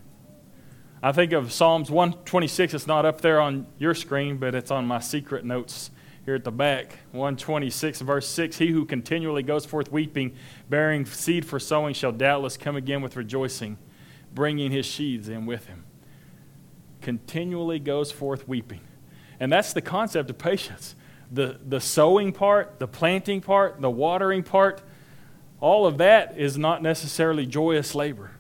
I 1.02 1.12
think 1.12 1.32
of 1.32 1.52
Psalms 1.52 1.90
126. 1.90 2.74
It's 2.74 2.88
not 2.88 3.06
up 3.06 3.22
there 3.22 3.40
on 3.40 3.68
your 3.78 3.94
screen, 3.94 4.38
but 4.38 4.54
it's 4.54 4.70
on 4.70 4.86
my 4.86 5.00
secret 5.00 5.46
notes 5.46 5.92
here 6.26 6.36
at 6.36 6.44
the 6.44 6.52
back. 6.52 7.00
126, 7.12 8.02
verse 8.02 8.28
6 8.28 8.58
He 8.58 8.68
who 8.68 8.86
continually 8.86 9.44
goes 9.44 9.66
forth 9.66 9.92
weeping, 9.92 10.36
bearing 10.70 11.06
seed 11.06 11.46
for 11.46 11.60
sowing, 11.60 11.94
shall 11.94 12.12
doubtless 12.12 12.58
come 12.58 12.76
again 12.76 13.02
with 13.02 13.16
rejoicing, 13.16 13.78
bringing 14.34 14.72
his 14.72 14.86
sheaves 14.86 15.30
in 15.30 15.46
with 15.46 15.68
him 15.68 15.86
continually 17.02 17.80
goes 17.80 18.12
forth 18.12 18.48
weeping. 18.48 18.82
And 19.40 19.52
that's 19.52 19.74
the 19.74 19.82
concept 19.82 20.30
of 20.30 20.38
patience. 20.38 20.96
The, 21.32 21.60
the 21.66 21.80
sowing 21.80 22.32
part, 22.32 22.80
the 22.80 22.88
planting 22.88 23.42
part, 23.42 23.80
the 23.80 23.90
watering 23.90 24.44
part, 24.44 24.82
all 25.62 25.86
of 25.86 25.98
that 26.00 26.38
is 26.38 26.58
not 26.58 26.82
necessarily 26.82 27.46
joyous 27.46 27.94
labor. 27.96 28.32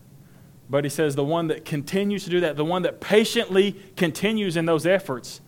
But 0.70 0.84
he 0.84 0.90
says 0.90 1.16
the 1.16 1.24
one 1.24 1.48
that 1.48 1.66
continues 1.66 2.24
to 2.26 2.30
do 2.30 2.40
that, 2.42 2.56
the 2.56 2.66
one 2.66 2.84
that 2.84 3.00
patiently 3.00 3.76
continues 3.96 4.56
in 4.58 4.66
those 4.66 4.86
efforts, 4.86 5.42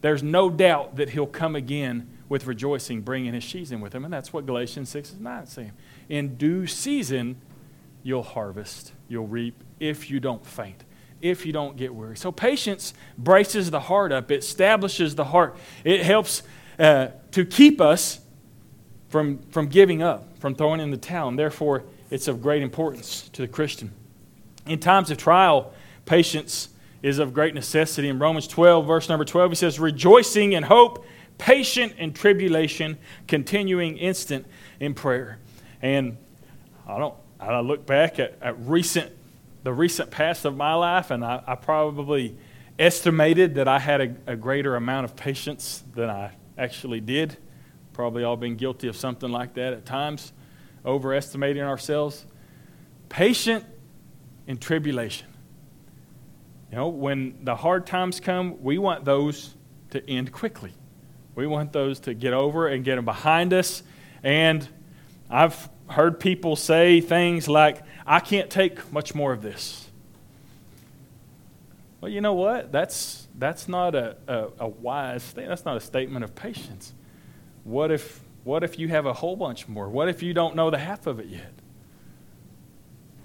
there's 0.00 0.22
no 0.22 0.50
doubt 0.50 0.96
that 0.96 1.10
he'll 1.10 1.26
come 1.26 1.56
again 1.56 2.08
with 2.28 2.46
rejoicing, 2.46 3.00
bringing 3.00 3.32
his 3.32 3.42
sheaves 3.42 3.72
in 3.72 3.80
with 3.80 3.94
him. 3.94 4.04
And 4.04 4.12
that's 4.12 4.32
what 4.32 4.46
Galatians 4.46 4.88
6 4.90 5.12
and 5.12 5.22
9 5.22 5.42
is 5.42 5.48
saying. 5.50 5.72
In 6.08 6.36
due 6.36 6.66
season, 6.66 7.36
you'll 8.02 8.22
harvest, 8.22 8.92
you'll 9.08 9.26
reap 9.26 9.62
if 9.80 10.10
you 10.10 10.20
don't 10.20 10.44
faint 10.44 10.84
if 11.20 11.44
you 11.44 11.52
don't 11.52 11.76
get 11.76 11.94
weary. 11.94 12.16
So 12.16 12.30
patience 12.32 12.94
braces 13.16 13.70
the 13.70 13.80
heart 13.80 14.12
up, 14.12 14.30
it 14.30 14.38
establishes 14.38 15.14
the 15.14 15.24
heart, 15.24 15.56
it 15.84 16.02
helps 16.02 16.42
uh, 16.78 17.08
to 17.32 17.44
keep 17.44 17.80
us 17.80 18.20
from, 19.08 19.38
from 19.50 19.68
giving 19.68 20.02
up, 20.02 20.38
from 20.38 20.54
throwing 20.54 20.80
in 20.80 20.90
the 20.90 20.96
towel, 20.96 21.28
and 21.28 21.38
therefore 21.38 21.84
it's 22.10 22.28
of 22.28 22.42
great 22.42 22.62
importance 22.62 23.28
to 23.30 23.42
the 23.42 23.48
Christian. 23.48 23.92
In 24.66 24.78
times 24.78 25.10
of 25.10 25.18
trial, 25.18 25.72
patience 26.04 26.68
is 27.02 27.18
of 27.18 27.32
great 27.32 27.54
necessity. 27.54 28.08
In 28.08 28.18
Romans 28.18 28.46
12, 28.46 28.86
verse 28.86 29.08
number 29.08 29.24
12, 29.24 29.52
he 29.52 29.54
says, 29.54 29.80
Rejoicing 29.80 30.52
in 30.52 30.64
hope, 30.64 31.04
patient 31.38 31.94
in 31.98 32.12
tribulation, 32.12 32.98
continuing 33.26 33.96
instant 33.96 34.46
in 34.80 34.94
prayer. 34.94 35.38
And 35.80 36.16
I 36.86 36.98
don't 36.98 37.14
I 37.40 37.60
look 37.60 37.86
back 37.86 38.18
at, 38.18 38.36
at 38.42 38.58
recent 38.60 39.12
the 39.62 39.72
recent 39.72 40.10
past 40.10 40.44
of 40.44 40.56
my 40.56 40.74
life, 40.74 41.10
and 41.10 41.24
I, 41.24 41.42
I 41.46 41.54
probably 41.54 42.36
estimated 42.78 43.56
that 43.56 43.68
I 43.68 43.78
had 43.78 44.00
a, 44.00 44.32
a, 44.32 44.36
greater 44.36 44.76
amount 44.76 45.04
of 45.04 45.16
patience 45.16 45.82
than 45.94 46.08
I 46.08 46.32
actually 46.56 47.00
did. 47.00 47.36
Probably 47.92 48.22
all 48.22 48.36
been 48.36 48.56
guilty 48.56 48.86
of 48.86 48.96
something 48.96 49.30
like 49.30 49.54
that 49.54 49.72
at 49.72 49.84
times, 49.84 50.32
overestimating 50.86 51.62
ourselves. 51.62 52.24
Patient 53.08 53.64
in 54.46 54.58
tribulation. 54.58 55.26
You 56.70 56.76
know, 56.76 56.88
when 56.88 57.44
the 57.44 57.56
hard 57.56 57.86
times 57.86 58.20
come, 58.20 58.62
we 58.62 58.78
want 58.78 59.04
those 59.04 59.54
to 59.90 60.08
end 60.08 60.30
quickly. 60.32 60.72
We 61.34 61.46
want 61.46 61.72
those 61.72 62.00
to 62.00 62.14
get 62.14 62.32
over 62.32 62.68
and 62.68 62.84
get 62.84 62.96
them 62.96 63.04
behind 63.04 63.52
us. 63.52 63.82
And 64.22 64.68
I've 65.30 65.68
heard 65.88 66.20
people 66.20 66.56
say 66.56 67.00
things 67.00 67.48
like, 67.48 67.82
I 68.06 68.20
can't 68.20 68.50
take 68.50 68.92
much 68.92 69.14
more 69.14 69.32
of 69.32 69.42
this. 69.42 69.88
Well, 72.00 72.10
you 72.10 72.20
know 72.20 72.34
what? 72.34 72.70
That's, 72.70 73.26
that's 73.36 73.68
not 73.68 73.94
a, 73.94 74.16
a, 74.26 74.48
a 74.60 74.68
wise 74.68 75.24
thing. 75.24 75.48
That's 75.48 75.64
not 75.64 75.76
a 75.76 75.80
statement 75.80 76.24
of 76.24 76.34
patience. 76.34 76.94
What 77.64 77.90
if, 77.90 78.20
what 78.44 78.62
if 78.62 78.78
you 78.78 78.88
have 78.88 79.04
a 79.04 79.12
whole 79.12 79.36
bunch 79.36 79.68
more? 79.68 79.88
What 79.88 80.08
if 80.08 80.22
you 80.22 80.32
don't 80.32 80.54
know 80.54 80.70
the 80.70 80.78
half 80.78 81.06
of 81.06 81.18
it 81.18 81.26
yet? 81.26 81.52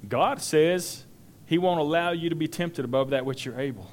God 0.08 0.42
says 0.42 1.06
He 1.46 1.58
won't 1.58 1.80
allow 1.80 2.12
you 2.12 2.30
to 2.30 2.36
be 2.36 2.48
tempted 2.48 2.84
above 2.84 3.12
that 3.12 3.26
which 3.26 3.46
you're 3.46 3.60
able. 3.60 3.92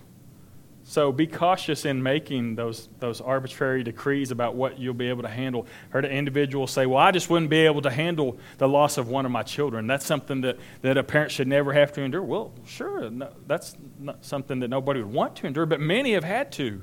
So 0.91 1.13
be 1.13 1.29
cautious 1.29 1.85
in 1.85 2.03
making 2.03 2.57
those, 2.57 2.89
those 2.99 3.21
arbitrary 3.21 3.85
decrees 3.85 4.33
about 4.33 4.57
what 4.57 4.81
you'll 4.81 4.93
be 4.93 5.09
able 5.09 5.23
to 5.23 5.29
handle. 5.29 5.69
Heard 5.91 6.05
an 6.05 6.11
individual 6.11 6.67
say, 6.67 6.85
Well, 6.85 6.99
I 6.99 7.13
just 7.13 7.31
wouldn't 7.31 7.49
be 7.49 7.59
able 7.59 7.81
to 7.83 7.93
handle 7.93 8.39
the 8.59 8.67
loss 8.67 8.99
of 8.99 9.07
one 9.07 9.25
of 9.25 9.31
my 9.31 9.45
children. 9.45 9.87
That's 9.87 10.05
something 10.05 10.41
that, 10.41 10.59
that 10.83 10.99
a 10.99 11.05
parent 11.05 11.31
should 11.31 11.47
never 11.47 11.73
have 11.73 11.93
to 11.93 12.01
endure. 12.01 12.25
Well, 12.25 12.53
sure, 12.67 13.09
no, 13.09 13.33
that's 13.47 13.77
not 14.01 14.25
something 14.25 14.59
that 14.59 14.67
nobody 14.67 15.01
would 15.01 15.13
want 15.13 15.37
to 15.37 15.47
endure, 15.47 15.65
but 15.65 15.79
many 15.79 16.15
have 16.15 16.25
had 16.25 16.51
to. 16.55 16.83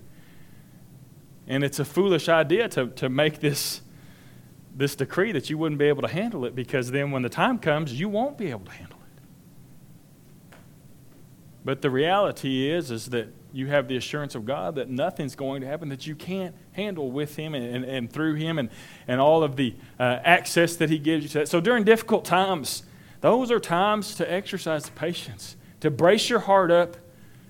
And 1.45 1.65
it's 1.65 1.79
a 1.79 1.83
foolish 1.83 2.29
idea 2.29 2.69
to, 2.69 2.87
to 2.87 3.09
make 3.09 3.41
this, 3.41 3.81
this 4.73 4.95
decree 4.95 5.33
that 5.33 5.49
you 5.49 5.57
wouldn't 5.57 5.79
be 5.79 5.85
able 5.87 6.03
to 6.03 6.07
handle 6.07 6.45
it 6.45 6.55
because 6.55 6.91
then 6.91 7.11
when 7.11 7.23
the 7.23 7.29
time 7.29 7.59
comes, 7.59 7.99
you 7.99 8.07
won't 8.07 8.37
be 8.37 8.51
able 8.51 8.67
to 8.67 8.71
handle 8.71 8.99
it. 8.99 10.55
But 11.65 11.81
the 11.81 11.89
reality 11.89 12.71
is, 12.71 12.89
is 12.89 13.07
that 13.07 13.33
you 13.57 13.67
have 13.67 13.87
the 13.87 13.97
assurance 13.97 14.35
of 14.35 14.45
God 14.45 14.75
that 14.75 14.87
nothing's 14.87 15.35
going 15.35 15.61
to 15.61 15.67
happen 15.67 15.89
that 15.89 16.05
you 16.05 16.15
can't 16.15 16.53
handle 16.73 17.11
with 17.11 17.35
Him 17.35 17.55
and, 17.55 17.75
and, 17.75 17.85
and 17.85 18.11
through 18.11 18.35
Him 18.35 18.59
and, 18.59 18.69
and 19.07 19.19
all 19.19 19.43
of 19.43 19.55
the 19.55 19.73
uh, 19.99 20.19
access 20.23 20.75
that 20.75 20.91
He 20.91 20.99
gives 20.99 21.23
you 21.23 21.29
to 21.29 21.39
that. 21.39 21.49
So 21.49 21.59
during 21.59 21.83
difficult 21.83 22.23
times, 22.23 22.83
those 23.21 23.49
are 23.49 23.59
times 23.59 24.13
to 24.15 24.31
exercise 24.31 24.89
patience, 24.91 25.55
to 25.79 25.89
brace 25.89 26.29
your 26.29 26.39
heart 26.39 26.69
up 26.69 26.97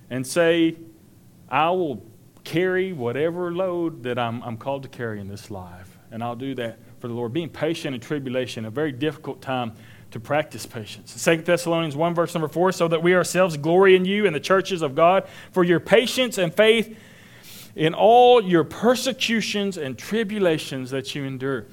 and 0.09 0.25
say, 0.25 0.77
I 1.49 1.71
will 1.71 2.05
carry 2.45 2.93
whatever 2.93 3.51
load 3.51 4.03
that 4.03 4.17
I'm, 4.17 4.41
I'm 4.43 4.55
called 4.55 4.83
to 4.83 4.89
carry 4.89 5.19
in 5.19 5.27
this 5.27 5.51
life. 5.51 5.97
And 6.09 6.23
I'll 6.23 6.37
do 6.37 6.55
that 6.55 6.79
for 6.99 7.09
the 7.09 7.13
Lord. 7.13 7.33
Being 7.33 7.49
patient 7.49 7.93
in 7.93 7.99
tribulation, 7.99 8.63
a 8.63 8.69
very 8.69 8.93
difficult 8.93 9.41
time 9.41 9.73
to 10.11 10.19
practice 10.19 10.65
patience. 10.65 11.23
2 11.23 11.37
Thessalonians 11.37 11.95
1, 11.95 12.15
verse 12.15 12.33
number 12.33 12.47
4 12.47 12.71
so 12.71 12.87
that 12.87 13.03
we 13.03 13.13
ourselves 13.13 13.57
glory 13.57 13.95
in 13.95 14.05
you 14.05 14.25
and 14.25 14.35
the 14.35 14.39
churches 14.39 14.81
of 14.81 14.95
God 14.95 15.27
for 15.51 15.63
your 15.63 15.79
patience 15.79 16.37
and 16.37 16.53
faith 16.53 16.97
in 17.75 17.93
all 17.93 18.41
your 18.41 18.63
persecutions 18.63 19.77
and 19.77 19.97
tribulations 19.97 20.89
that 20.91 21.13
you 21.13 21.23
endure. 21.23 21.65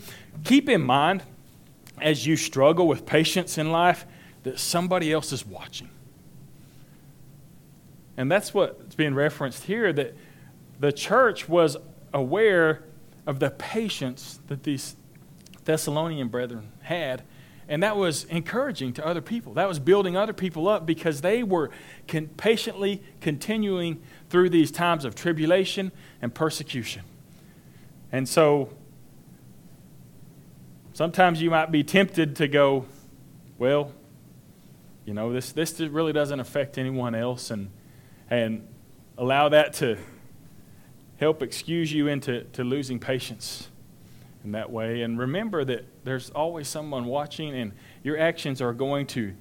Keep 0.45 0.69
in 0.69 0.83
mind, 0.83 1.23
as 2.01 2.27
you 2.27 2.37
struggle 2.37 2.87
with 2.87 3.07
patience 3.07 3.57
in 3.57 3.71
life, 3.71 4.05
that 4.43 4.59
somebody 4.59 5.13
else 5.13 5.33
is 5.33 5.47
watching. 5.47 5.89
And 8.17 8.31
that's 8.31 8.53
what's 8.53 8.95
being 8.95 9.15
referenced 9.15 9.65
here 9.65 9.93
that 9.93 10.15
the 10.79 10.93
church 10.93 11.49
was 11.49 11.77
aware 12.13 12.83
of 13.27 13.41
the 13.41 13.51
patience 13.51 14.39
that 14.49 14.63
these 14.65 14.97
Thessalonian 15.65 16.29
brethren 16.29 16.71
had. 16.83 17.23
And 17.69 17.83
that 17.83 17.97
was 17.97 18.25
encouraging 18.25 18.93
to 18.95 19.07
other 19.07 19.21
people. 19.21 19.55
That 19.55 19.69
was 19.69 19.79
building 19.79 20.17
other 20.17 20.33
people 20.33 20.69
up 20.69 20.85
because 20.85 21.23
they 21.23 21.43
were 21.43 21.71
con- 22.07 22.29
patiently 22.37 23.03
continuing 23.21 24.03
through 24.29 24.51
these 24.51 24.71
times 24.71 25.05
of 25.05 25.15
tribulation 25.15 25.91
and 26.21 26.35
persecution. 26.35 27.03
And 28.13 28.29
so 28.29 28.71
sometimes 30.93 31.41
you 31.41 31.51
might 31.51 31.71
be 31.71 31.83
tempted 31.83 32.37
to 32.37 32.49
go, 32.49 32.87
well, 33.59 33.93
you 35.05 35.15
know, 35.15 35.33
this, 35.33 35.53
this 35.53 35.81
really 35.81 36.13
doesn't 36.13 36.41
affect 36.41 36.79
anyone 36.79 37.15
else, 37.15 37.51
and, 37.51 37.71
and 38.31 38.67
allow 39.19 39.49
that 39.51 39.75
to 39.75 39.99
help 41.19 41.43
excuse 41.43 41.93
you 41.93 42.09
into 42.09 42.45
to 42.45 42.65
losing 42.65 42.99
patience 42.99 43.69
in 44.45 44.53
that 44.53 44.71
way. 44.71 45.03
And 45.03 45.19
remember 45.19 45.65
that 45.65 45.87
there's 46.05 46.31
always 46.31 46.69
someone 46.69 47.07
watching, 47.07 47.55
and 47.55 47.73
your 48.03 48.19
actions 48.19 48.61
are 48.61 48.73
going 48.73 49.07
to 49.09 49.35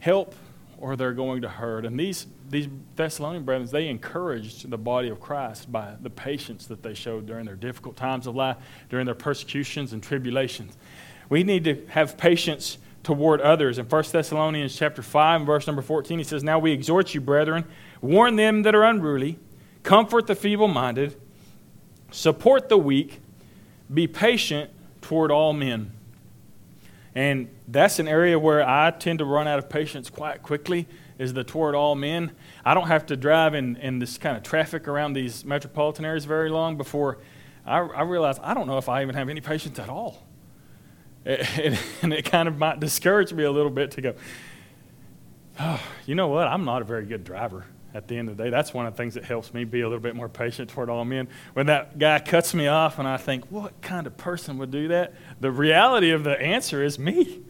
help 0.00 0.34
or 0.80 0.96
they're 0.96 1.12
going 1.12 1.42
to 1.42 1.48
hurt. 1.48 1.84
And 1.84 1.98
these, 1.98 2.26
these 2.48 2.68
Thessalonian 2.94 3.44
brethren, 3.44 3.68
they 3.70 3.88
encouraged 3.88 4.70
the 4.70 4.78
body 4.78 5.08
of 5.08 5.20
Christ 5.20 5.70
by 5.70 5.94
the 6.00 6.10
patience 6.10 6.66
that 6.66 6.82
they 6.82 6.94
showed 6.94 7.26
during 7.26 7.46
their 7.46 7.56
difficult 7.56 7.96
times 7.96 8.26
of 8.26 8.36
life, 8.36 8.56
during 8.88 9.04
their 9.04 9.14
persecutions 9.14 9.92
and 9.92 10.02
tribulations. 10.02 10.76
We 11.28 11.42
need 11.42 11.64
to 11.64 11.84
have 11.88 12.16
patience 12.16 12.78
toward 13.02 13.40
others. 13.40 13.78
In 13.78 13.86
1 13.86 14.04
Thessalonians 14.12 14.76
chapter 14.76 15.02
5 15.02 15.42
verse 15.42 15.66
number 15.66 15.82
14, 15.82 16.18
he 16.18 16.24
says, 16.24 16.44
Now 16.44 16.58
we 16.58 16.72
exhort 16.72 17.12
you, 17.12 17.20
brethren, 17.20 17.64
warn 18.00 18.36
them 18.36 18.62
that 18.62 18.74
are 18.74 18.84
unruly, 18.84 19.38
comfort 19.82 20.26
the 20.26 20.34
feeble-minded, 20.34 21.20
support 22.10 22.68
the 22.68 22.78
weak, 22.78 23.20
be 23.92 24.06
patient 24.06 24.70
toward 25.00 25.30
all 25.30 25.52
men. 25.52 25.92
And 27.14 27.48
that's 27.66 27.98
an 27.98 28.06
area 28.06 28.38
where 28.38 28.66
I 28.66 28.90
tend 28.90 29.18
to 29.20 29.24
run 29.24 29.48
out 29.48 29.58
of 29.58 29.68
patience 29.68 30.10
quite 30.10 30.42
quickly 30.42 30.86
is 31.18 31.32
the 31.32 31.42
toward 31.42 31.74
all 31.74 31.94
men. 31.94 32.32
I 32.64 32.74
don't 32.74 32.86
have 32.86 33.06
to 33.06 33.16
drive 33.16 33.54
in, 33.54 33.76
in 33.76 33.98
this 33.98 34.18
kind 34.18 34.36
of 34.36 34.42
traffic 34.42 34.86
around 34.86 35.14
these 35.14 35.44
metropolitan 35.44 36.04
areas 36.04 36.24
very 36.24 36.50
long 36.50 36.76
before 36.76 37.18
I, 37.66 37.78
I 37.80 38.02
realize 38.02 38.38
I 38.42 38.54
don't 38.54 38.66
know 38.66 38.78
if 38.78 38.88
I 38.88 39.02
even 39.02 39.14
have 39.14 39.28
any 39.28 39.40
patience 39.40 39.78
at 39.78 39.88
all. 39.88 40.24
It, 41.24 41.78
and 42.00 42.14
it 42.14 42.24
kind 42.24 42.48
of 42.48 42.56
might 42.56 42.80
discourage 42.80 43.34
me 43.34 43.44
a 43.44 43.50
little 43.50 43.72
bit 43.72 43.90
to 43.90 44.00
go, 44.00 44.14
oh, 45.60 45.82
you 46.06 46.14
know 46.14 46.28
what? 46.28 46.48
I'm 46.48 46.64
not 46.64 46.80
a 46.80 46.86
very 46.86 47.04
good 47.04 47.22
driver 47.22 47.66
at 47.94 48.06
the 48.06 48.16
end 48.16 48.28
of 48.28 48.36
the 48.36 48.44
day. 48.44 48.50
That's 48.50 48.74
one 48.74 48.86
of 48.86 48.94
the 48.94 48.96
things 48.96 49.14
that 49.14 49.24
helps 49.24 49.54
me 49.54 49.64
be 49.64 49.80
a 49.80 49.88
little 49.88 50.02
bit 50.02 50.14
more 50.14 50.28
patient 50.28 50.70
toward 50.70 50.90
all 50.90 51.04
men. 51.04 51.28
When 51.54 51.66
that 51.66 51.98
guy 51.98 52.18
cuts 52.18 52.54
me 52.54 52.66
off 52.66 52.98
and 52.98 53.08
I 53.08 53.16
think, 53.16 53.46
what 53.50 53.80
kind 53.80 54.06
of 54.06 54.16
person 54.16 54.58
would 54.58 54.70
do 54.70 54.88
that? 54.88 55.14
The 55.40 55.50
reality 55.50 56.10
of 56.10 56.24
the 56.24 56.38
answer 56.40 56.82
is 56.84 56.98
me. 56.98 57.40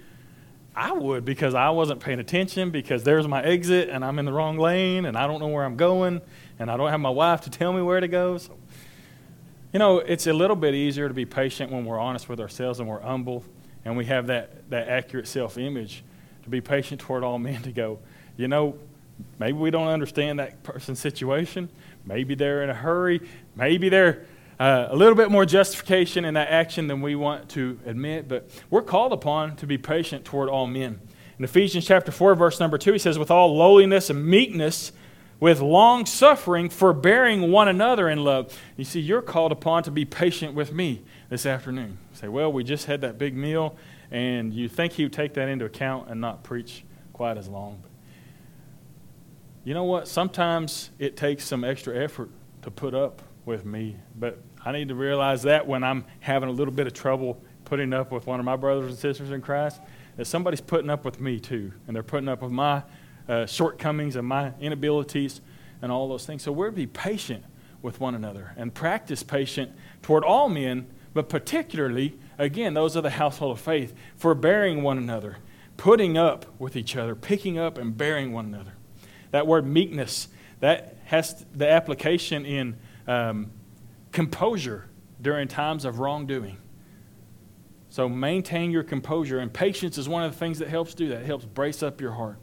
I 0.77 0.93
would 0.93 1.25
because 1.25 1.55
I 1.55 1.71
wasn't 1.71 1.99
paying 1.99 2.21
attention 2.21 2.71
because 2.71 3.03
there's 3.03 3.27
my 3.27 3.43
exit 3.43 3.89
and 3.89 4.05
I'm 4.05 4.21
in 4.21 4.25
the 4.25 4.33
wrong 4.33 4.59
lane 4.59 5.07
and 5.07 5.17
I 5.17 5.27
don't 5.27 5.41
know 5.41 5.49
where 5.49 5.65
I'm 5.65 5.77
going 5.77 6.21
and 6.61 6.71
I 6.71 6.77
don't 6.77 6.91
have 6.91 7.01
my 7.01 7.11
wife 7.11 7.41
to 7.43 7.51
tell 7.51 7.73
me 7.73 7.83
where 7.83 7.99
to 7.99 8.07
go. 8.07 8.39
So, 8.39 8.57
you 9.73 9.81
know, 9.81 9.99
it's 9.99 10.29
a 10.29 10.33
little 10.33 10.55
bit 10.55 10.75
easier 10.75 11.09
to 11.09 11.15
be 11.15 11.27
patient 11.27 11.73
when 11.73 11.85
we're 11.85 11.99
honest 11.99 12.29
with 12.29 12.39
ourselves 12.39 12.79
and 12.79 12.89
we're 12.89 13.01
humble 13.01 13.45
and 13.85 13.97
we 13.97 14.05
have 14.05 14.29
that, 14.29 14.71
that 14.71 14.89
accurate 14.89 15.27
self 15.27 15.59
image 15.59 16.05
to 16.45 16.49
be 16.49 16.61
patient 16.61 17.01
toward 17.01 17.25
all 17.25 17.41
men 17.41 17.61
to 17.63 17.73
go, 17.73 17.99
you 18.37 18.47
know, 18.47 18.79
Maybe 19.39 19.57
we 19.57 19.71
don't 19.71 19.89
understand 19.89 20.39
that 20.39 20.63
person's 20.63 20.99
situation. 20.99 21.69
Maybe 22.05 22.35
they're 22.35 22.63
in 22.63 22.71
a 22.71 22.75
hurry. 22.75 23.21
Maybe 23.55 23.89
they're 23.89 24.25
uh, 24.59 24.89
a 24.91 24.97
little 24.97 25.15
bit 25.15 25.31
more 25.31 25.45
justification 25.45 26.25
in 26.25 26.35
that 26.35 26.49
action 26.49 26.89
than 26.89 27.01
we 27.01 27.15
want 27.15 27.49
to 27.51 27.79
admit. 27.87 28.29
But 28.29 28.51
we're 28.71 28.83
called 28.83 29.13
upon 29.13 29.57
to 29.57 29.67
be 29.67 29.79
patient 29.79 30.25
toward 30.25 30.49
all 30.49 30.67
men. 30.67 31.01
In 31.39 31.45
Ephesians 31.45 31.87
chapter 31.87 32.11
4, 32.11 32.35
verse 32.35 32.59
number 32.59 32.79
2, 32.79 32.93
he 32.93 32.99
says, 32.99 33.19
With 33.19 33.31
all 33.31 33.57
lowliness 33.57 34.11
and 34.11 34.27
meekness, 34.27 34.91
with 35.41 35.61
long 35.61 36.05
suffering, 36.05 36.69
forbearing 36.69 37.53
one 37.53 37.69
another 37.69 38.09
in 38.09 38.25
love. 38.25 38.59
You 38.77 38.85
see, 38.85 39.01
you're 39.01 39.23
called 39.23 39.53
upon 39.53 39.85
to 39.85 39.91
be 39.91 40.05
patient 40.05 40.55
with 40.55 40.73
me 40.73 41.03
this 41.29 41.47
afternoon. 41.47 41.99
You 42.11 42.17
say, 42.17 42.29
well, 42.29 42.53
we 42.53 42.65
just 42.65 42.87
had 42.87 43.01
that 43.03 43.19
big 43.19 43.37
meal, 43.37 43.77
and 44.11 44.53
you 44.53 44.69
think 44.69 44.95
he 44.95 45.05
would 45.05 45.13
take 45.13 45.35
that 45.35 45.49
into 45.49 45.65
account 45.65 46.11
and 46.11 46.21
not 46.21 46.43
preach 46.43 46.85
quite 47.13 47.39
as 47.39 47.49
long 47.49 47.85
you 49.69 49.75
know 49.75 49.85
what? 49.85 50.09
Sometimes 50.09 50.89
it 50.99 51.15
takes 51.15 51.45
some 51.45 51.63
extra 51.63 51.95
effort 51.95 52.31
to 52.63 52.71
put 52.71 52.95
up 52.95 53.21
with 53.45 53.67
me, 53.67 53.97
but 54.19 54.39
I 54.65 54.73
need 54.73 54.89
to 54.89 54.95
realize 54.95 55.43
that 55.43 55.67
when 55.67 55.85
I'm 55.85 56.07
having 56.21 56.49
a 56.49 56.53
little 56.53 56.73
bit 56.73 56.87
of 56.87 56.95
trouble 56.95 57.39
putting 57.67 57.93
up 57.93 58.11
with 58.11 58.27
one 58.27 58.41
of 58.41 58.47
my 58.47 58.57
brothers 58.57 58.87
and 58.89 58.99
sisters 58.99 59.31
in 59.31 59.43
Christ, 59.43 59.83
that 60.17 60.25
somebody's 60.25 60.63
putting 60.63 60.89
up 60.89 61.05
with 61.05 61.21
me 61.21 61.39
too, 61.39 61.71
and 61.87 61.95
they're 61.95 62.03
putting 62.03 62.31
up 62.31 62.41
with 62.41 62.51
my 62.51 62.83
uh, 63.29 63.45
shortcomings 63.45 64.17
and 64.17 64.27
my 64.27 64.55
inabilities 64.59 65.43
and 65.83 65.93
all 65.93 66.09
those 66.09 66.25
things. 66.25 66.43
So 66.43 66.51
we're 66.51 66.71
to 66.71 66.73
be 66.75 66.87
patient 66.87 67.45
with 67.83 68.01
one 68.01 68.15
another 68.15 68.55
and 68.57 68.73
practice 68.73 69.23
patient 69.23 69.71
toward 70.01 70.25
all 70.25 70.49
men, 70.49 70.87
but 71.13 71.29
particularly, 71.29 72.19
again, 72.39 72.73
those 72.73 72.97
of 72.97 73.03
the 73.03 73.11
household 73.11 73.53
of 73.53 73.61
faith, 73.61 73.93
forbearing 74.17 74.83
one 74.83 74.97
another, 74.97 75.37
putting 75.77 76.17
up 76.17 76.47
with 76.59 76.75
each 76.75 76.97
other, 76.97 77.15
picking 77.15 77.59
up 77.59 77.77
and 77.77 77.99
bearing 77.99 78.33
one 78.33 78.47
another. 78.47 78.73
That 79.31 79.47
word 79.47 79.67
meekness, 79.67 80.29
that 80.61 80.97
has 81.05 81.45
the 81.55 81.71
application 81.71 82.45
in 82.45 82.77
um, 83.07 83.51
composure 84.13 84.89
during 85.21 85.49
times 85.49 85.85
of 85.85 85.99
wrongdoing. 85.99 86.59
So 87.91 88.09
maintain 88.09 88.71
your 88.71 88.83
composure, 88.83 89.39
and 89.39 89.53
patience 89.53 89.99
is 89.99 90.09
one 90.09 90.23
of 90.23 90.33
the 90.33 90.39
things 90.39 90.59
that 90.59 90.69
helps 90.69 90.95
do 90.95 91.09
that. 91.09 91.23
It 91.23 91.27
helps 91.27 91.45
brace 91.45 91.83
up 91.83 92.01
your 92.01 92.13
heart. 92.13 92.39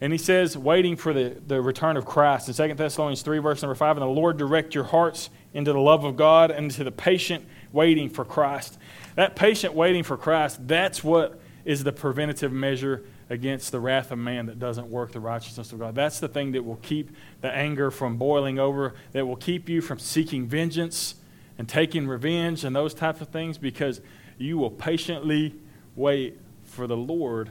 And 0.00 0.12
he 0.12 0.18
says, 0.18 0.58
waiting 0.58 0.96
for 0.96 1.12
the, 1.12 1.40
the 1.46 1.60
return 1.60 1.96
of 1.96 2.04
Christ. 2.04 2.48
In 2.48 2.54
2 2.70 2.74
Thessalonians 2.74 3.22
3, 3.22 3.38
verse 3.38 3.62
number 3.62 3.76
5, 3.76 3.98
and 3.98 4.02
the 4.02 4.10
Lord 4.10 4.36
direct 4.36 4.74
your 4.74 4.82
hearts 4.82 5.30
into 5.54 5.72
the 5.72 5.78
love 5.78 6.04
of 6.04 6.16
God 6.16 6.50
and 6.50 6.64
into 6.64 6.82
the 6.82 6.90
patient 6.90 7.46
waiting 7.70 8.08
for 8.08 8.24
Christ. 8.24 8.78
That 9.14 9.36
patient 9.36 9.74
waiting 9.74 10.02
for 10.02 10.16
Christ, 10.16 10.66
that's 10.66 11.04
what 11.04 11.40
is 11.64 11.84
the 11.84 11.92
preventative 11.92 12.50
measure 12.50 13.04
against 13.30 13.72
the 13.72 13.80
wrath 13.80 14.10
of 14.10 14.18
man 14.18 14.46
that 14.46 14.58
doesn't 14.58 14.88
work 14.88 15.12
the 15.12 15.20
righteousness 15.20 15.72
of 15.72 15.78
God. 15.78 15.94
That's 15.94 16.20
the 16.20 16.28
thing 16.28 16.52
that 16.52 16.64
will 16.64 16.76
keep 16.76 17.10
the 17.40 17.50
anger 17.50 17.90
from 17.90 18.16
boiling 18.16 18.58
over, 18.58 18.94
that 19.12 19.26
will 19.26 19.36
keep 19.36 19.68
you 19.68 19.80
from 19.80 19.98
seeking 19.98 20.46
vengeance 20.46 21.14
and 21.58 21.68
taking 21.68 22.06
revenge 22.06 22.64
and 22.64 22.74
those 22.74 22.94
types 22.94 23.20
of 23.20 23.28
things 23.28 23.58
because 23.58 24.00
you 24.38 24.58
will 24.58 24.70
patiently 24.70 25.54
wait 25.94 26.38
for 26.64 26.86
the 26.86 26.96
Lord, 26.96 27.50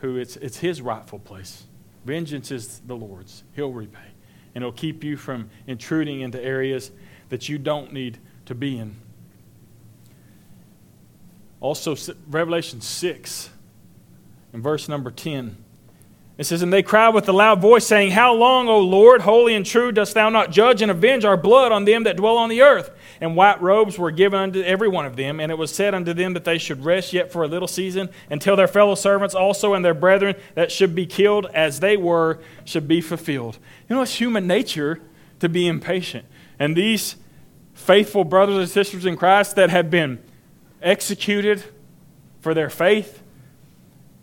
who 0.00 0.16
it's, 0.16 0.36
it's 0.36 0.58
his 0.58 0.82
rightful 0.82 1.18
place. 1.18 1.64
Vengeance 2.04 2.50
is 2.50 2.80
the 2.86 2.96
Lord's, 2.96 3.44
he'll 3.54 3.72
repay. 3.72 3.98
And 4.54 4.62
it'll 4.62 4.72
keep 4.72 5.04
you 5.04 5.16
from 5.16 5.50
intruding 5.66 6.20
into 6.20 6.42
areas 6.42 6.90
that 7.28 7.48
you 7.48 7.58
don't 7.58 7.92
need 7.92 8.18
to 8.46 8.54
be 8.54 8.78
in. 8.78 8.96
Also, 11.60 11.96
Revelation 12.28 12.80
6 12.80 13.50
in 14.52 14.62
verse 14.62 14.88
number 14.88 15.10
10, 15.10 15.56
It 16.38 16.44
says, 16.44 16.62
And 16.62 16.72
they 16.72 16.82
cried 16.82 17.14
with 17.14 17.28
a 17.28 17.32
loud 17.32 17.60
voice, 17.60 17.86
saying, 17.86 18.12
How 18.12 18.32
long, 18.32 18.68
O 18.68 18.78
Lord, 18.78 19.22
holy 19.22 19.54
and 19.54 19.66
true, 19.66 19.92
dost 19.92 20.14
thou 20.14 20.30
not 20.30 20.50
judge 20.50 20.80
and 20.82 20.90
avenge 20.90 21.24
our 21.24 21.36
blood 21.36 21.72
on 21.72 21.84
them 21.84 22.04
that 22.04 22.16
dwell 22.16 22.36
on 22.36 22.48
the 22.48 22.62
earth? 22.62 22.90
And 23.20 23.36
white 23.36 23.60
robes 23.60 23.98
were 23.98 24.12
given 24.12 24.38
unto 24.38 24.62
every 24.62 24.88
one 24.88 25.04
of 25.04 25.16
them, 25.16 25.40
and 25.40 25.50
it 25.50 25.58
was 25.58 25.74
said 25.74 25.94
unto 25.94 26.14
them 26.14 26.34
that 26.34 26.44
they 26.44 26.58
should 26.58 26.84
rest 26.84 27.12
yet 27.12 27.32
for 27.32 27.42
a 27.42 27.48
little 27.48 27.68
season, 27.68 28.08
until 28.30 28.54
their 28.54 28.68
fellow 28.68 28.94
servants 28.94 29.34
also 29.34 29.74
and 29.74 29.84
their 29.84 29.94
brethren 29.94 30.36
that 30.54 30.70
should 30.70 30.94
be 30.94 31.06
killed 31.06 31.46
as 31.52 31.80
they 31.80 31.96
were 31.96 32.38
should 32.64 32.86
be 32.86 33.00
fulfilled. 33.00 33.58
You 33.88 33.96
know, 33.96 34.02
it's 34.02 34.14
human 34.14 34.46
nature 34.46 35.00
to 35.40 35.48
be 35.48 35.66
impatient. 35.66 36.24
And 36.58 36.76
these 36.76 37.16
faithful 37.74 38.24
brothers 38.24 38.56
and 38.56 38.68
sisters 38.68 39.06
in 39.06 39.16
Christ 39.16 39.56
that 39.56 39.70
have 39.70 39.90
been 39.90 40.18
executed 40.82 41.64
for 42.40 42.54
their 42.54 42.70
faith, 42.70 43.22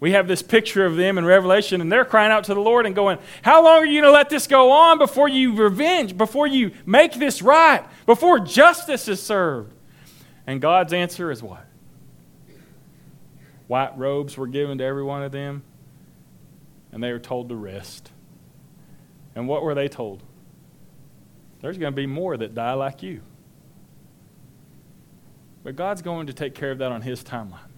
we 0.06 0.12
have 0.12 0.28
this 0.28 0.44
picture 0.44 0.86
of 0.86 0.98
them 0.98 1.18
in 1.18 1.26
Revelation, 1.26 1.82
and 1.82 1.92
they're 1.92 2.06
crying 2.06 2.32
out 2.32 2.44
to 2.44 2.54
the 2.54 2.60
Lord 2.60 2.86
and 2.86 2.94
going, 2.94 3.18
How 3.42 3.64
long 3.64 3.80
are 3.80 3.86
you 3.88 4.02
going 4.02 4.12
to 4.12 4.16
let 4.16 4.30
this 4.30 4.46
go 4.46 4.72
on 4.72 5.00
before 5.00 5.28
you 5.28 5.56
revenge, 5.56 6.16
before 6.16 6.46
you 6.46 6.74
make 6.86 7.14
this 7.14 7.42
right, 7.42 7.84
before 8.06 8.38
justice 8.38 9.08
is 9.08 9.20
served? 9.20 9.74
And 10.46 10.62
God's 10.62 10.94
answer 10.94 11.32
is 11.32 11.42
what? 11.42 11.66
White 13.66 13.98
robes 13.98 14.38
were 14.38 14.46
given 14.46 14.78
to 14.78 14.84
every 14.84 15.02
one 15.02 15.24
of 15.24 15.32
them, 15.32 15.64
and 16.92 17.04
they 17.04 17.12
were 17.12 17.18
told 17.18 17.50
to 17.50 17.56
rest. 17.56 18.12
And 19.34 19.48
what 19.48 19.64
were 19.64 19.74
they 19.74 19.88
told? 19.88 20.22
There's 21.62 21.80
going 21.80 21.94
to 21.94 21.96
be 21.96 22.06
more 22.06 22.38
that 22.38 22.54
die 22.54 22.74
like 22.74 23.02
you. 23.02 23.22
But 25.64 25.76
God's 25.76 26.04
going 26.04 26.28
to 26.28 26.34
take 26.34 26.54
care 26.54 26.70
of 26.70 26.78
that 26.78 26.92
on 26.92 27.02
His 27.02 27.24
timeline. 27.24 27.72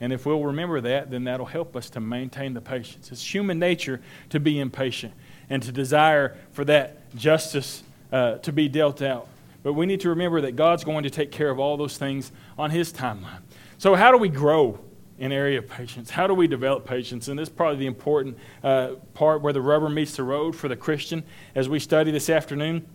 And 0.00 0.12
if 0.12 0.24
we'll 0.24 0.42
remember 0.42 0.80
that, 0.80 1.10
then 1.10 1.24
that'll 1.24 1.46
help 1.46 1.76
us 1.76 1.90
to 1.90 2.00
maintain 2.00 2.54
the 2.54 2.60
patience. 2.60 3.12
It's 3.12 3.34
human 3.34 3.58
nature 3.58 4.00
to 4.30 4.40
be 4.40 4.58
impatient 4.58 5.12
and 5.50 5.62
to 5.62 5.72
desire 5.72 6.36
for 6.52 6.64
that 6.64 7.14
justice 7.14 7.82
uh, 8.12 8.36
to 8.38 8.52
be 8.52 8.68
dealt 8.68 9.02
out. 9.02 9.28
But 9.62 9.74
we 9.74 9.84
need 9.84 10.00
to 10.00 10.08
remember 10.08 10.40
that 10.42 10.56
God's 10.56 10.84
going 10.84 11.04
to 11.04 11.10
take 11.10 11.30
care 11.30 11.50
of 11.50 11.58
all 11.58 11.76
those 11.76 11.98
things 11.98 12.32
on 12.58 12.70
His 12.70 12.92
timeline. 12.92 13.42
So, 13.76 13.94
how 13.94 14.10
do 14.10 14.16
we 14.16 14.30
grow 14.30 14.78
in 15.18 15.32
area 15.32 15.58
of 15.58 15.68
patience? 15.68 16.08
How 16.08 16.26
do 16.26 16.32
we 16.32 16.46
develop 16.46 16.86
patience? 16.86 17.28
And 17.28 17.38
this 17.38 17.48
is 17.48 17.54
probably 17.54 17.78
the 17.78 17.86
important 17.86 18.38
uh, 18.64 18.92
part 19.12 19.42
where 19.42 19.52
the 19.52 19.60
rubber 19.60 19.90
meets 19.90 20.16
the 20.16 20.22
road 20.22 20.56
for 20.56 20.68
the 20.68 20.76
Christian 20.76 21.22
as 21.54 21.68
we 21.68 21.78
study 21.78 22.10
this 22.10 22.30
afternoon. 22.30 22.86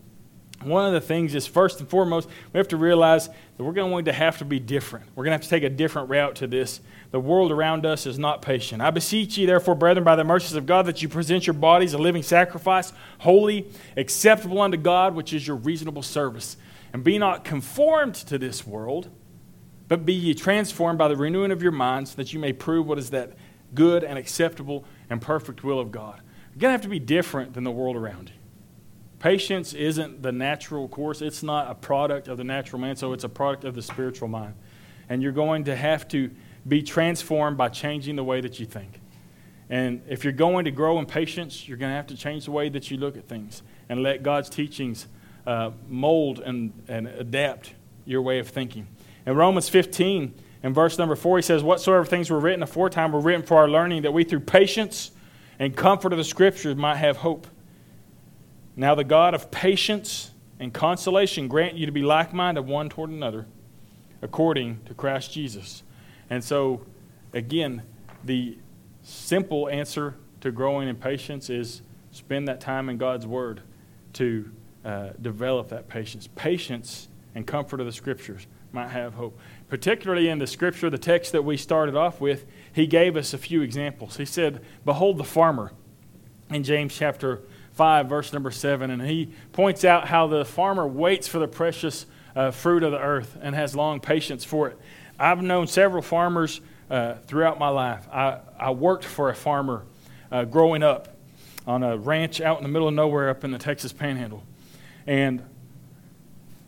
One 0.66 0.86
of 0.86 0.94
the 0.94 1.02
things 1.02 1.36
is, 1.36 1.46
first 1.46 1.80
and 1.80 1.88
foremost, 1.88 2.28
we 2.52 2.58
have 2.58 2.68
to 2.70 2.78
realize 2.78 3.28
that 3.28 3.64
we're 3.64 3.72
going 3.72 4.06
to 4.06 4.14
have 4.14 4.40
to 4.40 4.46
be 4.46 4.60
different. 4.60 5.06
We're 5.14 5.24
going 5.24 5.32
to 5.32 5.36
have 5.36 5.44
to 5.44 5.50
take 5.50 5.64
a 5.64 5.70
different 5.70 6.10
route 6.10 6.36
to 6.38 6.48
this. 6.48 6.82
The 7.12 7.20
world 7.20 7.52
around 7.52 7.86
us 7.86 8.08
is 8.08 8.18
not 8.18 8.42
patient. 8.42 8.82
I 8.82 8.90
beseech 8.90 9.38
you, 9.38 9.46
therefore, 9.46 9.76
brethren, 9.76 10.04
by 10.04 10.16
the 10.16 10.24
mercies 10.24 10.56
of 10.56 10.66
God, 10.66 10.88
that 10.88 11.04
you 11.04 11.08
present 11.08 11.46
your 11.46 11.54
bodies 11.54 11.94
a 11.94 12.00
living 12.00 12.24
sacrifice, 12.24 12.92
holy, 13.20 13.68
acceptable 13.96 14.60
unto 14.60 14.78
God, 14.78 15.14
which 15.14 15.34
is 15.34 15.46
your 15.46 15.58
reasonable 15.58 16.02
service. 16.02 16.58
And 16.94 17.04
be 17.04 17.20
not 17.20 17.44
conformed 17.44 18.16
to 18.16 18.40
this 18.40 18.66
world, 18.66 19.10
but 19.88 20.04
be 20.04 20.14
ye 20.14 20.34
transformed 20.34 20.98
by 20.98 21.10
the 21.10 21.16
renewing 21.16 21.52
of 21.52 21.62
your 21.62 21.72
minds, 21.72 22.16
that 22.16 22.34
you 22.34 22.40
may 22.40 22.54
prove 22.54 22.88
what 22.88 22.98
is 22.98 23.12
that 23.12 23.34
good 23.76 24.04
and 24.04 24.18
acceptable 24.18 24.84
and 25.12 25.22
perfect 25.22 25.64
will 25.64 25.80
of 25.80 25.92
God. 25.92 26.22
You're 26.54 26.62
going 26.62 26.70
to 26.70 26.74
have 26.74 26.82
to 26.82 26.88
be 26.88 27.00
different 27.00 27.54
than 27.54 27.64
the 27.64 27.72
world 27.72 27.96
around 27.96 28.30
you. 28.30 28.36
Patience 29.26 29.74
isn't 29.74 30.22
the 30.22 30.32
natural 30.32 30.88
course, 30.88 31.20
it's 31.20 31.42
not 31.42 31.72
a 31.72 31.74
product 31.74 32.28
of 32.28 32.38
the 32.38 32.44
natural 32.44 32.80
man, 32.80 32.96
so 32.96 33.12
it's 33.12 33.24
a 33.24 33.30
product 33.30 33.64
of 33.64 33.74
the 33.74 33.82
spiritual 33.82 34.28
mind. 34.28 34.54
And 35.10 35.24
you're 35.24 35.32
going 35.32 35.64
to 35.64 35.76
have 35.76 36.08
to 36.10 36.30
be 36.68 36.84
transformed 36.84 37.58
by 37.58 37.70
changing 37.70 38.18
the 38.18 38.24
way 38.24 38.40
that 38.40 38.60
you 38.60 38.68
think. 38.68 39.02
And 39.68 40.04
if 40.08 40.24
you're 40.24 40.32
going 40.32 40.66
to 40.66 40.72
grow 40.72 41.00
in 41.00 41.08
patience, 41.08 41.68
you're 41.68 41.80
going 41.80 41.90
to 41.90 41.96
have 41.96 42.06
to 42.06 42.16
change 42.16 42.46
the 42.46 42.52
way 42.52 42.70
that 42.70 42.92
you 42.92 42.98
look 42.98 43.18
at 43.18 43.28
things 43.28 43.64
and 43.90 44.04
let 44.04 44.22
God's 44.22 44.48
teachings 44.48 45.08
uh, 45.48 45.72
mold 45.88 46.38
and, 46.38 46.72
and 46.88 47.08
adapt 47.08 47.74
your 48.06 48.22
way 48.22 48.38
of 48.38 48.48
thinking. 48.48 48.86
In 49.26 49.36
Romans 49.36 49.68
15, 49.70 50.36
in 50.62 50.72
verse 50.72 51.00
number 51.00 51.16
4, 51.16 51.40
he 51.40 51.42
says, 51.42 51.64
Whatsoever 51.64 52.06
things 52.06 52.30
were 52.30 52.40
written 52.40 52.62
aforetime 52.62 53.12
were 53.12 53.22
written 53.22 53.42
for 53.42 53.58
our 53.58 53.68
learning, 53.68 54.04
that 54.04 54.14
we 54.14 54.24
through 54.24 54.42
patience 54.42 55.10
and 55.58 55.76
comfort 55.76 56.14
of 56.14 56.20
the 56.20 56.24
Scriptures 56.24 56.76
might 56.76 56.98
have 56.98 57.18
hope. 57.18 57.48
Now 58.76 58.96
the 58.96 59.04
God 59.04 59.34
of 59.34 59.52
patience 59.52 60.32
and 60.60 60.74
consolation 60.74 61.48
grant 61.48 61.76
you 61.76 61.86
to 61.86 61.92
be 61.92 62.04
like 62.04 62.34
minded 62.34 62.64
one 62.64 62.90
toward 62.90 63.10
another, 63.10 63.46
according 64.22 64.82
to 64.86 64.94
Christ 64.94 65.32
Jesus. 65.32 65.84
And 66.30 66.44
so, 66.44 66.86
again, 67.34 67.84
the 68.24 68.58
simple 69.04 69.70
answer 69.70 70.16
to 70.42 70.52
growing 70.52 70.88
in 70.88 70.96
patience 70.96 71.50
is 71.50 71.82
spend 72.12 72.48
that 72.48 72.62
time 72.62 72.90
in 72.90 72.98
God's 72.98 73.28
Word 73.28 73.62
to 74.14 74.52
uh, 74.84 75.10
develop 75.22 75.70
that 75.70 75.88
patience. 75.88 76.28
Patience 76.36 77.08
and 77.34 77.46
comfort 77.46 77.80
of 77.80 77.86
the 77.86 77.92
Scriptures 77.92 78.48
might 78.72 78.90
have 78.90 79.14
hope. 79.14 79.38
Particularly 79.70 80.30
in 80.30 80.40
the 80.40 80.48
Scripture, 80.48 80.90
the 80.90 80.98
text 80.98 81.32
that 81.32 81.44
we 81.44 81.58
started 81.58 81.96
off 81.96 82.20
with, 82.22 82.46
he 82.74 82.88
gave 82.88 83.16
us 83.16 83.34
a 83.34 83.38
few 83.38 83.62
examples. 83.62 84.18
He 84.18 84.26
said, 84.26 84.64
Behold 84.84 85.18
the 85.18 85.24
farmer 85.24 85.72
in 86.50 86.64
James 86.64 86.96
chapter 86.96 87.42
5, 87.76 88.08
verse 88.08 88.34
number 88.34 88.52
7. 88.52 88.90
And 88.90 89.02
he 89.02 89.30
points 89.54 89.86
out 89.86 90.08
how 90.08 90.28
the 90.28 90.44
farmer 90.44 90.88
waits 90.88 91.28
for 91.28 91.40
the 91.40 91.48
precious 91.48 92.06
uh, 92.36 92.52
fruit 92.52 92.84
of 92.84 92.92
the 92.92 93.00
earth 93.00 93.38
and 93.42 93.54
has 93.56 93.76
long 93.76 94.00
patience 94.00 94.44
for 94.44 94.70
it. 94.70 94.80
I've 95.20 95.42
known 95.42 95.68
several 95.68 96.02
farmers 96.02 96.62
uh, 96.90 97.16
throughout 97.26 97.60
my 97.60 97.70
life. 97.70 98.08
I, 98.12 98.40
I 98.60 98.72
worked 98.72 99.06
for 99.06 99.30
a 99.30 99.36
farmer 99.36 99.86
uh, 100.32 100.46
growing 100.46 100.84
up 100.84 101.10
on 101.68 101.84
a 101.84 101.98
ranch 101.98 102.42
out 102.42 102.58
in 102.58 102.64
the 102.64 102.70
middle 102.70 102.88
of 102.88 102.94
nowhere 102.94 103.30
up 103.30 103.44
in 103.44 103.52
the 103.52 103.58
Texas 103.58 103.92
panhandle. 103.92 104.44
And 105.08 105.44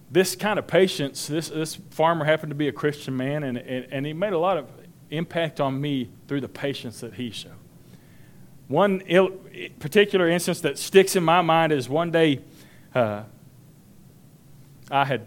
this 0.10 0.36
kind 0.36 0.58
of 0.58 0.67
patience, 0.67 1.28
this, 1.28 1.50
this 1.50 1.76
farmer 1.91 2.26
happened 2.26 2.52
to 2.52 2.56
be 2.56 2.67
a 2.67 2.72
Christian 2.72 3.15
man, 3.17 3.43
and, 3.43 3.58
and, 3.58 3.88
and 3.91 4.06
he 4.06 4.13
made 4.13 4.34
a 4.34 4.39
lot 4.39 4.58
of 4.58 4.67
impact 5.10 5.60
on 5.60 5.80
me 5.80 6.10
through 6.28 6.41
the 6.41 6.50
patience 6.50 7.02
that 7.02 7.15
he 7.15 7.30
showed. 7.30 7.52
One 8.67 8.99
particular 9.80 10.27
instance 10.27 10.62
that 10.62 10.77
sticks 10.77 11.15
in 11.15 11.23
my 11.23 11.41
mind 11.41 11.71
is 11.71 11.88
one 11.88 12.12
day 12.12 12.41
uh, 12.93 13.23
I 14.91 15.06
had 15.06 15.25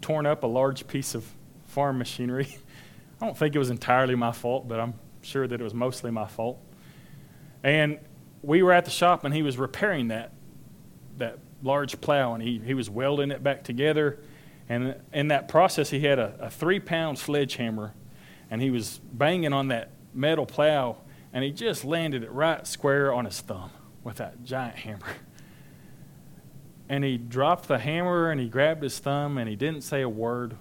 torn 0.00 0.26
up 0.26 0.42
a 0.42 0.46
large 0.46 0.86
piece 0.86 1.14
of 1.14 1.26
farm 1.66 1.98
machinery. 1.98 2.58
I 3.20 3.26
don't 3.26 3.36
think 3.36 3.54
it 3.54 3.58
was 3.58 3.70
entirely 3.70 4.14
my 4.14 4.32
fault, 4.32 4.68
but 4.68 4.78
I'm 4.78 4.94
sure 5.22 5.46
that 5.46 5.58
it 5.58 5.64
was 5.64 5.72
mostly 5.72 6.10
my 6.10 6.26
fault. 6.26 6.58
And 7.62 7.98
we 8.42 8.62
were 8.62 8.72
at 8.72 8.84
the 8.84 8.90
shop 8.90 9.24
and 9.24 9.34
he 9.34 9.42
was 9.42 9.56
repairing 9.56 10.08
that, 10.08 10.32
that 11.16 11.38
large 11.62 11.98
plow 12.00 12.34
and 12.34 12.42
he, 12.42 12.58
he 12.58 12.74
was 12.74 12.90
welding 12.90 13.30
it 13.30 13.42
back 13.42 13.64
together. 13.64 14.18
And 14.68 14.96
in 15.14 15.28
that 15.28 15.48
process, 15.48 15.90
he 15.90 16.00
had 16.00 16.18
a, 16.18 16.34
a 16.40 16.50
three 16.50 16.80
pound 16.80 17.18
sledgehammer 17.18 17.94
and 18.50 18.60
he 18.60 18.70
was 18.70 19.00
banging 19.12 19.54
on 19.54 19.68
that 19.68 19.90
metal 20.12 20.44
plow 20.44 20.98
and 21.36 21.44
he 21.44 21.52
just 21.52 21.84
landed 21.84 22.22
it 22.22 22.32
right 22.32 22.66
square 22.66 23.12
on 23.12 23.26
his 23.26 23.42
thumb 23.42 23.70
with 24.02 24.16
that 24.16 24.42
giant 24.42 24.74
hammer. 24.74 25.04
And 26.88 27.04
he 27.04 27.18
dropped 27.18 27.68
the 27.68 27.78
hammer 27.78 28.30
and 28.30 28.40
he 28.40 28.48
grabbed 28.48 28.82
his 28.82 28.98
thumb 28.98 29.36
and 29.36 29.46
he 29.46 29.54
didn't 29.54 29.82
say 29.82 30.00
a 30.00 30.08
word 30.08 30.56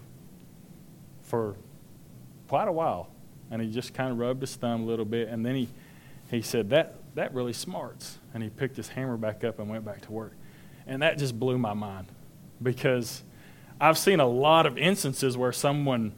for 1.21 1.55
quite 2.49 2.67
a 2.67 2.73
while. 2.73 3.09
And 3.49 3.61
he 3.61 3.71
just 3.71 3.93
kind 3.93 4.11
of 4.11 4.17
rubbed 4.17 4.41
his 4.41 4.53
thumb 4.55 4.83
a 4.83 4.85
little 4.85 5.05
bit 5.05 5.29
and 5.29 5.45
then 5.45 5.55
he, 5.55 5.69
he 6.29 6.41
said, 6.41 6.71
that, 6.71 6.95
that 7.15 7.33
really 7.33 7.53
smarts. 7.53 8.17
And 8.33 8.43
he 8.43 8.49
picked 8.49 8.75
his 8.75 8.89
hammer 8.89 9.15
back 9.15 9.45
up 9.45 9.59
and 9.59 9.69
went 9.69 9.85
back 9.85 10.01
to 10.01 10.11
work. 10.11 10.33
And 10.85 11.01
that 11.03 11.17
just 11.17 11.39
blew 11.39 11.57
my 11.57 11.73
mind 11.73 12.07
because 12.61 13.23
I've 13.79 13.97
seen 13.97 14.19
a 14.19 14.27
lot 14.27 14.65
of 14.65 14.77
instances 14.77 15.37
where 15.37 15.53
someone 15.53 16.11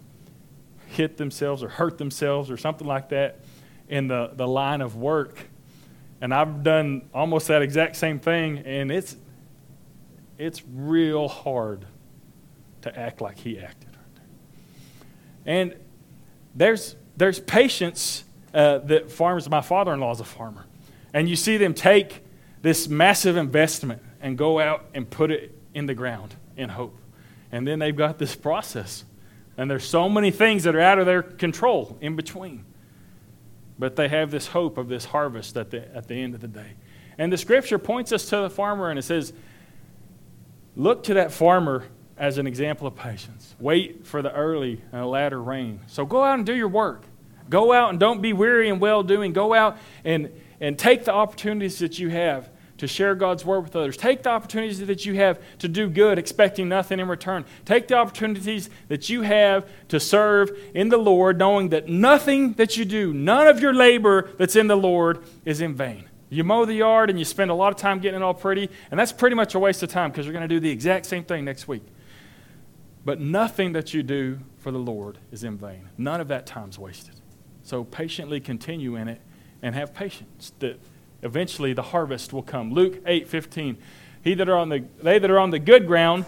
hit 0.88 1.18
themselves 1.18 1.62
or 1.62 1.70
hurt 1.70 2.00
themselves 2.00 2.50
or 2.50 2.58
something 2.58 2.88
like 2.88 3.10
that 3.10 3.42
in 3.90 4.08
the, 4.08 4.32
the 4.34 4.48
line 4.48 4.82
of 4.82 4.96
work. 4.96 5.40
And 6.20 6.34
I've 6.34 6.64
done 6.64 7.10
almost 7.14 7.48
that 7.48 7.62
exact 7.62 7.96
same 7.96 8.20
thing, 8.20 8.60
and 8.60 8.92
it's, 8.92 9.16
it's 10.38 10.64
real 10.74 11.28
hard 11.28 11.86
to 12.82 13.00
act 13.00 13.22
like 13.22 13.38
he 13.38 13.60
acted. 13.60 13.90
And 15.46 15.76
there's, 16.56 16.96
there's 17.16 17.40
patience 17.40 18.24
uh, 18.54 18.80
that 18.80 19.12
farmers, 19.12 19.50
my 19.50 19.62
father 19.62 19.94
in 19.94 20.00
law 20.00 20.12
is 20.12 20.20
a 20.20 20.26
farmer, 20.26 20.66
and 21.14 21.30
you 21.30 21.36
see 21.36 21.58
them 21.58 21.74
take 21.74 22.24
this 22.62 22.88
massive 22.88 23.38
investment 23.38 24.02
and 24.22 24.38
go 24.38 24.60
out 24.60 24.86
and 24.94 25.10
put 25.10 25.32
it 25.32 25.56
in 25.74 25.86
the 25.86 25.94
ground 25.94 26.36
in 26.56 26.70
hope. 26.70 26.98
And 27.52 27.68
then 27.68 27.80
they've 27.80 27.96
got 27.96 28.18
this 28.18 28.36
process. 28.36 29.06
And 29.58 29.70
there's 29.70 29.86
so 29.86 30.10
many 30.10 30.32
things 30.32 30.64
that 30.64 30.76
are 30.76 30.82
out 30.82 31.00
of 31.00 31.06
their 31.06 31.22
control 31.22 31.98
in 32.02 32.16
between. 32.16 32.66
But 33.80 33.96
they 33.96 34.08
have 34.08 34.32
this 34.32 34.48
hope 34.48 34.78
of 34.78 34.88
this 34.88 35.06
harvest 35.06 35.56
at 35.58 35.72
the, 35.72 35.96
at 35.96 36.08
the 36.08 36.16
end 36.16 36.34
of 36.34 36.42
the 36.42 36.48
day. 36.48 36.74
And 37.18 37.32
the 37.32 37.38
scripture 37.38 37.80
points 37.80 38.12
us 38.12 38.26
to 38.30 38.38
the 38.38 38.50
farmer 38.50 38.90
and 38.90 38.98
it 38.98 39.04
says, 39.04 39.34
Look 40.76 41.04
to 41.04 41.16
that 41.16 41.32
farmer 41.32 41.86
as 42.18 42.38
an 42.38 42.46
example 42.46 42.88
of 42.88 42.96
patience. 42.96 43.56
Wait 43.60 44.06
for 44.06 44.22
the 44.22 44.32
early 44.32 44.82
and 44.92 45.02
the 45.02 45.06
latter 45.06 45.42
rain. 45.42 45.80
So 45.88 46.06
go 46.06 46.24
out 46.24 46.38
and 46.38 46.46
do 46.46 46.56
your 46.56 46.68
work. 46.68 47.04
Go 47.50 47.74
out 47.74 47.90
and 47.90 48.00
don't 48.00 48.22
be 48.22 48.34
weary 48.34 48.70
in 48.70 48.80
well 48.80 49.04
doing. 49.04 49.34
Go 49.34 49.54
out 49.54 49.78
and, 50.04 50.32
and 50.60 50.78
take 50.78 51.06
the 51.06 51.14
opportunities 51.14 51.80
that 51.80 51.98
you 51.98 52.10
have 52.10 52.50
to 52.78 52.88
share 52.88 53.16
God's 53.16 53.44
word 53.44 53.62
with 53.62 53.76
others. 53.76 53.98
Take 53.98 54.24
the 54.24 54.30
opportunities 54.30 54.80
that 54.86 55.06
you 55.06 55.16
have 55.16 55.40
to 55.60 55.68
do 55.68 55.90
good, 55.90 56.20
expecting 56.20 56.70
nothing 56.70 57.00
in 57.00 57.08
return. 57.08 57.46
Take 57.66 57.88
the 57.88 57.96
opportunities 57.96 58.70
that 58.88 59.10
you 59.10 59.24
have 59.24 59.68
to 59.90 60.00
serve 60.00 60.52
in 60.74 60.90
the 60.90 60.98
Lord, 60.98 61.38
knowing 61.38 61.70
that 61.70 61.88
nothing 61.88 62.54
that 62.54 62.78
you 62.78 62.86
do, 62.86 63.14
none 63.14 63.48
of 63.48 63.60
your 63.60 63.74
labor 63.74 64.30
that's 64.38 64.56
in 64.56 64.68
the 64.68 64.78
Lord, 64.78 65.24
is 65.46 65.62
in 65.62 65.74
vain. 65.74 66.08
You 66.30 66.44
mow 66.44 66.66
the 66.66 66.74
yard 66.74 67.10
and 67.10 67.18
you 67.18 67.26
spend 67.26 67.52
a 67.52 67.54
lot 67.54 67.72
of 67.72 67.78
time 67.78 68.00
getting 68.00 68.22
it 68.22 68.24
all 68.24 68.34
pretty, 68.34 68.70
and 68.92 69.00
that's 69.00 69.14
pretty 69.14 69.36
much 69.36 69.56
a 69.56 69.60
waste 69.60 69.82
of 69.82 69.90
time 69.90 70.12
because 70.12 70.26
you're 70.26 70.34
going 70.34 70.48
to 70.48 70.54
do 70.54 70.60
the 70.60 70.70
exact 70.70 71.06
same 71.06 71.24
thing 71.24 71.46
next 71.46 71.68
week. 71.68 71.84
But 73.06 73.22
nothing 73.22 73.72
that 73.72 73.94
you 73.94 74.04
do 74.04 74.40
for 74.58 74.72
the 74.72 74.78
Lord 74.78 75.18
is 75.32 75.46
in 75.46 75.58
vain. 75.58 75.88
None 75.98 76.20
of 76.20 76.28
that 76.28 76.46
time's 76.46 76.78
wasted. 76.78 77.16
So 77.64 77.86
patiently 77.86 78.42
continue 78.42 78.98
in 78.98 79.08
it 79.08 79.22
and 79.62 79.74
have 79.74 79.94
patience 79.94 80.52
that 80.60 80.80
eventually 81.22 81.74
the 81.74 81.82
harvest 81.82 82.34
will 82.34 82.44
come. 82.44 82.72
Luke 82.72 83.02
8 83.06 83.28
15. 83.28 83.78
He 84.24 84.34
that 84.34 84.50
are 84.50 84.58
on 84.58 84.70
the, 84.70 84.84
they 85.02 85.20
that 85.20 85.30
are 85.30 85.40
on 85.40 85.52
the 85.52 85.60
good 85.60 85.88
ground 85.88 86.26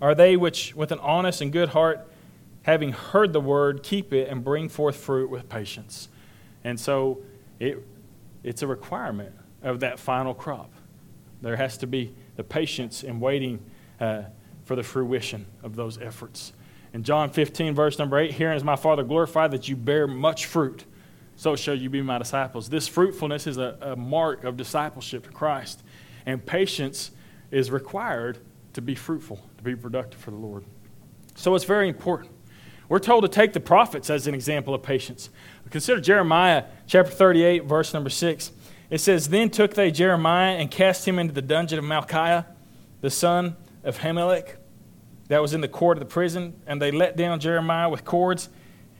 are 0.00 0.14
they 0.14 0.36
which, 0.36 0.74
with 0.74 0.92
an 0.92 0.98
honest 1.00 1.40
and 1.40 1.52
good 1.52 1.70
heart, 1.70 2.06
having 2.62 2.92
heard 2.92 3.32
the 3.32 3.40
word, 3.40 3.82
keep 3.82 4.12
it 4.12 4.28
and 4.28 4.44
bring 4.44 4.68
forth 4.68 4.96
fruit 4.96 5.30
with 5.30 5.48
patience. 5.48 6.08
And 6.62 6.78
so 6.78 7.20
it, 7.58 7.78
it's 8.42 8.62
a 8.62 8.66
requirement 8.66 9.34
of 9.62 9.80
that 9.80 9.98
final 9.98 10.34
crop. 10.34 10.72
There 11.42 11.56
has 11.56 11.76
to 11.78 11.86
be 11.86 12.14
the 12.36 12.44
patience 12.44 13.02
in 13.02 13.20
waiting 13.20 13.60
uh, 14.00 14.22
for 14.64 14.76
the 14.76 14.82
fruition 14.82 15.46
of 15.62 15.76
those 15.76 15.98
efforts. 15.98 16.52
In 16.92 17.02
John 17.02 17.30
15, 17.30 17.74
verse 17.74 17.98
number 17.98 18.18
8, 18.18 18.32
herein 18.32 18.56
is 18.56 18.64
my 18.64 18.76
Father 18.76 19.02
glorified 19.02 19.50
that 19.50 19.68
you 19.68 19.76
bear 19.76 20.06
much 20.06 20.46
fruit 20.46 20.84
so 21.36 21.56
shall 21.56 21.74
you 21.74 21.90
be 21.90 22.02
my 22.02 22.18
disciples. 22.18 22.68
This 22.68 22.88
fruitfulness 22.88 23.46
is 23.46 23.58
a, 23.58 23.76
a 23.80 23.96
mark 23.96 24.44
of 24.44 24.56
discipleship 24.56 25.24
to 25.24 25.30
Christ. 25.30 25.82
And 26.26 26.44
patience 26.44 27.10
is 27.50 27.70
required 27.70 28.38
to 28.74 28.82
be 28.82 28.94
fruitful, 28.94 29.40
to 29.58 29.64
be 29.64 29.76
productive 29.76 30.20
for 30.20 30.30
the 30.30 30.36
Lord. 30.36 30.64
So 31.34 31.54
it's 31.54 31.64
very 31.64 31.88
important. 31.88 32.30
We're 32.88 32.98
told 32.98 33.22
to 33.22 33.28
take 33.28 33.52
the 33.52 33.60
prophets 33.60 34.10
as 34.10 34.26
an 34.26 34.34
example 34.34 34.74
of 34.74 34.82
patience. 34.82 35.30
Consider 35.70 36.00
Jeremiah 36.00 36.64
chapter 36.86 37.10
38, 37.10 37.64
verse 37.64 37.94
number 37.94 38.10
6. 38.10 38.52
It 38.90 38.98
says, 38.98 39.28
Then 39.28 39.50
took 39.50 39.74
they 39.74 39.90
Jeremiah 39.90 40.56
and 40.56 40.70
cast 40.70 41.08
him 41.08 41.18
into 41.18 41.32
the 41.32 41.42
dungeon 41.42 41.78
of 41.78 41.84
Malchiah, 41.84 42.44
the 43.00 43.10
son 43.10 43.56
of 43.82 43.98
Hammelech, 43.98 44.56
that 45.28 45.40
was 45.40 45.54
in 45.54 45.62
the 45.62 45.68
court 45.68 45.96
of 45.96 46.00
the 46.00 46.12
prison, 46.12 46.60
and 46.66 46.80
they 46.80 46.90
let 46.90 47.16
down 47.16 47.40
Jeremiah 47.40 47.88
with 47.88 48.04
cords 48.04 48.50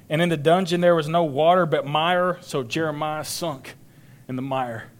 and 0.08 0.20
in 0.20 0.28
the 0.28 0.36
dungeon 0.36 0.80
there 0.80 0.94
was 0.94 1.08
no 1.08 1.24
water 1.24 1.66
but 1.66 1.86
mire, 1.86 2.38
so 2.40 2.62
Jeremiah 2.62 3.24
sunk 3.24 3.74
in 4.28 4.36
the 4.36 4.42
mire. 4.42 4.90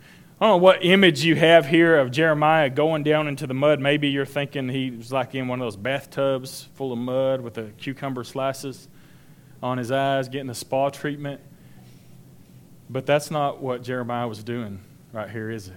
I 0.40 0.47
don't 0.47 0.59
know 0.59 0.64
what 0.64 0.85
image 0.85 1.25
you 1.25 1.37
have 1.37 1.67
here 1.67 1.97
of 1.97 2.11
Jeremiah 2.11 2.69
going 2.69 3.05
down 3.05 3.29
into 3.29 3.47
the 3.47 3.55
mud. 3.55 3.81
Maybe 3.81 4.09
you're 4.09 4.27
thinking 4.27 4.69
he 4.69 4.90
was 4.90 5.12
like 5.12 5.35
in 5.35 5.47
one 5.47 5.61
of 5.61 5.64
those 5.64 5.77
bathtubs 5.77 6.69
full 6.75 6.93
of 6.93 6.99
mud 6.99 7.40
with 7.40 7.55
the 7.55 7.71
cucumber 7.79 8.25
slices 8.25 8.88
on 9.62 9.79
his 9.79 9.93
eyes, 9.93 10.29
getting 10.29 10.49
the 10.49 10.55
spa 10.55 10.90
treatment. 10.90 11.40
But 12.90 13.07
that's 13.07 13.31
not 13.31 13.62
what 13.62 13.83
Jeremiah 13.83 14.29
was 14.29 14.43
doing 14.43 14.81
right 15.12 15.31
here, 15.31 15.51
is 15.51 15.69
it? 15.69 15.75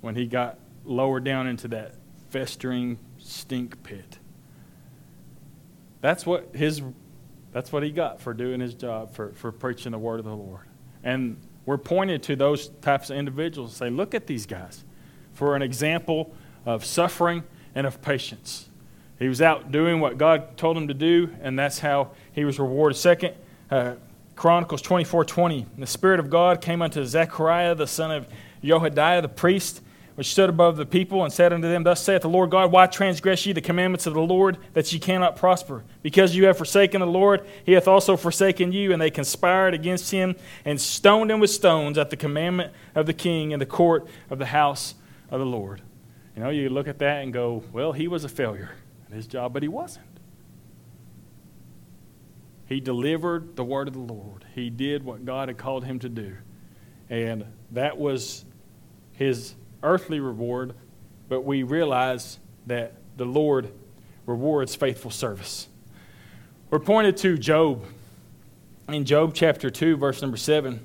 When 0.00 0.16
he 0.16 0.26
got 0.26 0.58
lowered 0.84 1.24
down 1.24 1.46
into 1.46 1.68
that 1.68 1.94
festering 2.30 2.98
stink 3.18 3.82
pit. 3.84 4.18
That's 6.00 6.26
what 6.26 6.54
his 6.54 6.82
that's 7.52 7.72
what 7.72 7.82
he 7.82 7.90
got 7.90 8.20
for 8.20 8.34
doing 8.34 8.60
his 8.60 8.74
job, 8.74 9.14
for, 9.14 9.32
for 9.34 9.52
preaching 9.52 9.92
the 9.92 9.98
word 9.98 10.18
of 10.18 10.24
the 10.24 10.34
Lord. 10.34 10.66
And 11.04 11.36
we're 11.66 11.78
pointed 11.78 12.22
to 12.24 12.36
those 12.36 12.68
types 12.80 13.10
of 13.10 13.16
individuals 13.16 13.70
and 13.70 13.78
say, 13.78 13.90
look 13.94 14.14
at 14.14 14.26
these 14.26 14.46
guys 14.46 14.84
for 15.34 15.54
an 15.54 15.62
example 15.62 16.34
of 16.66 16.84
suffering 16.84 17.44
and 17.74 17.86
of 17.86 18.02
patience. 18.02 18.68
He 19.18 19.28
was 19.28 19.40
out 19.40 19.70
doing 19.70 20.00
what 20.00 20.18
God 20.18 20.56
told 20.56 20.76
him 20.76 20.88
to 20.88 20.94
do, 20.94 21.30
and 21.40 21.58
that's 21.58 21.78
how 21.78 22.10
he 22.32 22.44
was 22.44 22.58
rewarded. 22.58 22.96
Second, 22.96 23.34
uh, 23.70 23.94
Chronicles 24.34 24.82
24 24.82 25.24
20. 25.24 25.66
The 25.78 25.86
Spirit 25.86 26.18
of 26.18 26.30
God 26.30 26.60
came 26.60 26.82
unto 26.82 27.04
Zechariah, 27.04 27.74
the 27.74 27.86
son 27.86 28.10
of 28.10 28.26
Jehoiada, 28.64 29.22
the 29.22 29.28
priest 29.28 29.82
which 30.14 30.30
stood 30.30 30.50
above 30.50 30.76
the 30.76 30.86
people, 30.86 31.24
and 31.24 31.32
said 31.32 31.52
unto 31.52 31.68
them, 31.68 31.84
Thus 31.84 32.02
saith 32.02 32.22
the 32.22 32.28
Lord 32.28 32.50
God, 32.50 32.70
Why 32.70 32.86
transgress 32.86 33.44
ye 33.46 33.52
the 33.52 33.60
commandments 33.60 34.06
of 34.06 34.14
the 34.14 34.20
Lord, 34.20 34.58
that 34.74 34.92
ye 34.92 34.98
cannot 34.98 35.36
prosper? 35.36 35.84
Because 36.02 36.36
you 36.36 36.46
have 36.46 36.58
forsaken 36.58 37.00
the 37.00 37.06
Lord, 37.06 37.46
he 37.64 37.72
hath 37.72 37.88
also 37.88 38.16
forsaken 38.16 38.72
you. 38.72 38.92
And 38.92 39.00
they 39.00 39.10
conspired 39.10 39.74
against 39.74 40.10
him, 40.10 40.36
and 40.64 40.80
stoned 40.80 41.30
him 41.30 41.40
with 41.40 41.50
stones 41.50 41.98
at 41.98 42.10
the 42.10 42.16
commandment 42.16 42.72
of 42.94 43.06
the 43.06 43.14
king 43.14 43.52
in 43.52 43.58
the 43.58 43.66
court 43.66 44.06
of 44.30 44.38
the 44.38 44.46
house 44.46 44.94
of 45.30 45.40
the 45.40 45.46
Lord. 45.46 45.82
You 46.36 46.42
know, 46.42 46.50
you 46.50 46.68
look 46.68 46.88
at 46.88 46.98
that 46.98 47.22
and 47.22 47.32
go, 47.32 47.64
Well, 47.72 47.92
he 47.92 48.08
was 48.08 48.24
a 48.24 48.28
failure 48.28 48.70
in 49.08 49.16
his 49.16 49.26
job, 49.26 49.52
but 49.52 49.62
he 49.62 49.68
wasn't. 49.68 50.06
He 52.66 52.80
delivered 52.80 53.56
the 53.56 53.64
word 53.64 53.88
of 53.88 53.94
the 53.94 54.00
Lord. 54.00 54.46
He 54.54 54.70
did 54.70 55.04
what 55.04 55.26
God 55.26 55.48
had 55.48 55.58
called 55.58 55.84
him 55.84 55.98
to 55.98 56.08
do. 56.08 56.36
And 57.10 57.44
that 57.72 57.98
was 57.98 58.46
his 59.12 59.54
earthly 59.82 60.20
reward, 60.20 60.74
but 61.28 61.42
we 61.42 61.62
realize 61.62 62.38
that 62.66 62.94
the 63.16 63.24
Lord 63.24 63.72
rewards 64.26 64.74
faithful 64.74 65.10
service. 65.10 65.68
We're 66.70 66.78
pointed 66.78 67.16
to 67.18 67.36
Job 67.36 67.84
in 68.88 69.04
Job 69.04 69.32
chapter 69.34 69.70
2, 69.70 69.96
verse 69.96 70.22
number 70.22 70.36
7, 70.36 70.84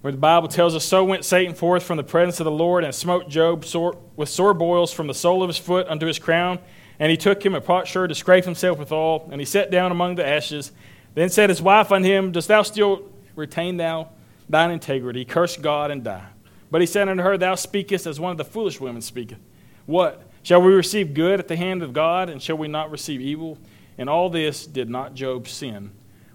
where 0.00 0.12
the 0.12 0.18
Bible 0.18 0.48
tells 0.48 0.74
us 0.74 0.84
So 0.84 1.04
went 1.04 1.24
Satan 1.24 1.54
forth 1.54 1.82
from 1.82 1.96
the 1.96 2.04
presence 2.04 2.40
of 2.40 2.44
the 2.44 2.50
Lord 2.50 2.84
and 2.84 2.94
smote 2.94 3.28
Job 3.28 3.64
sore, 3.64 3.98
with 4.16 4.28
sore 4.28 4.54
boils 4.54 4.92
from 4.92 5.06
the 5.06 5.14
sole 5.14 5.42
of 5.42 5.48
his 5.48 5.58
foot 5.58 5.86
unto 5.88 6.06
his 6.06 6.18
crown. 6.18 6.58
And 6.98 7.10
he 7.10 7.16
took 7.16 7.44
him 7.44 7.54
a 7.54 7.60
potsherd 7.60 8.10
to 8.10 8.14
scrape 8.14 8.44
himself 8.44 8.78
withal, 8.78 9.28
and 9.30 9.40
he 9.40 9.44
sat 9.44 9.70
down 9.70 9.90
among 9.90 10.16
the 10.16 10.26
ashes. 10.26 10.70
Then 11.14 11.30
said 11.30 11.48
his 11.48 11.62
wife 11.62 11.90
unto 11.90 12.08
him, 12.08 12.30
Dost 12.30 12.48
thou 12.48 12.62
still 12.62 13.08
retain 13.34 13.78
thou 13.78 14.10
thine 14.48 14.70
integrity? 14.70 15.24
Curse 15.24 15.56
God 15.56 15.90
and 15.90 16.04
die. 16.04 16.26
But 16.70 16.80
he 16.80 16.86
said 16.86 17.08
unto 17.08 17.22
her, 17.22 17.36
Thou 17.36 17.54
speakest 17.54 18.06
as 18.06 18.20
one 18.20 18.32
of 18.32 18.38
the 18.38 18.44
foolish 18.44 18.80
women 18.80 19.02
speaketh. 19.02 19.38
What? 19.86 20.22
Shall 20.42 20.62
we 20.62 20.72
receive 20.72 21.14
good 21.14 21.40
at 21.40 21.48
the 21.48 21.56
hand 21.56 21.82
of 21.82 21.92
God, 21.92 22.30
and 22.30 22.40
shall 22.40 22.56
we 22.56 22.68
not 22.68 22.90
receive 22.90 23.20
evil? 23.20 23.58
And 23.98 24.08
all 24.08 24.30
this 24.30 24.66
did 24.66 24.88
not 24.88 25.14
Job 25.14 25.48
sin 25.48 25.90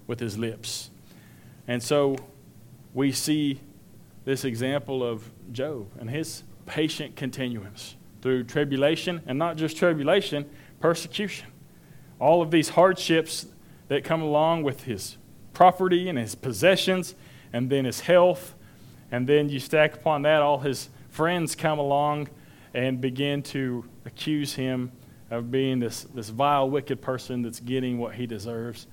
with 0.08 0.20
his 0.20 0.38
lips. 0.38 0.92
And 1.68 1.82
so 1.82 2.18
we 2.94 3.12
see 3.12 3.60
this 4.26 4.44
example 4.44 5.04
of 5.04 5.32
Job 5.52 5.88
and 6.00 6.10
his 6.10 6.44
patient 6.66 7.16
continuance 7.16 7.96
through 8.22 8.44
tribulation, 8.44 9.22
and 9.28 9.38
not 9.38 9.56
just 9.56 9.78
tribulation, 9.78 10.50
persecution. 10.80 11.48
All 12.20 12.42
of 12.42 12.52
these 12.52 12.70
hardships 12.70 13.46
that 13.88 14.04
come 14.04 14.22
along 14.22 14.64
with 14.64 14.84
his 14.84 15.18
property 15.54 16.10
and 16.10 16.18
his 16.18 16.36
possessions, 16.36 17.16
and 17.54 17.70
then 17.70 17.86
his 17.86 18.02
health 18.02 18.56
and 19.12 19.28
then 19.28 19.50
you 19.50 19.60
stack 19.60 19.96
upon 19.96 20.24
that, 20.24 20.42
all 20.42 20.60
his 20.60 20.90
friends 21.10 21.56
come 21.56 21.80
along 21.80 22.30
and 22.74 23.00
begin 23.00 23.42
to 23.42 23.86
accuse 24.06 24.54
him 24.54 24.92
of 25.32 25.52
being 25.52 25.80
this, 25.80 26.04
this 26.04 26.30
vile, 26.30 26.70
wicked 26.70 27.02
person 27.02 27.42
that's 27.42 27.60
getting 27.60 27.98
what 27.98 28.16
he 28.16 28.28
deserves. 28.28 28.88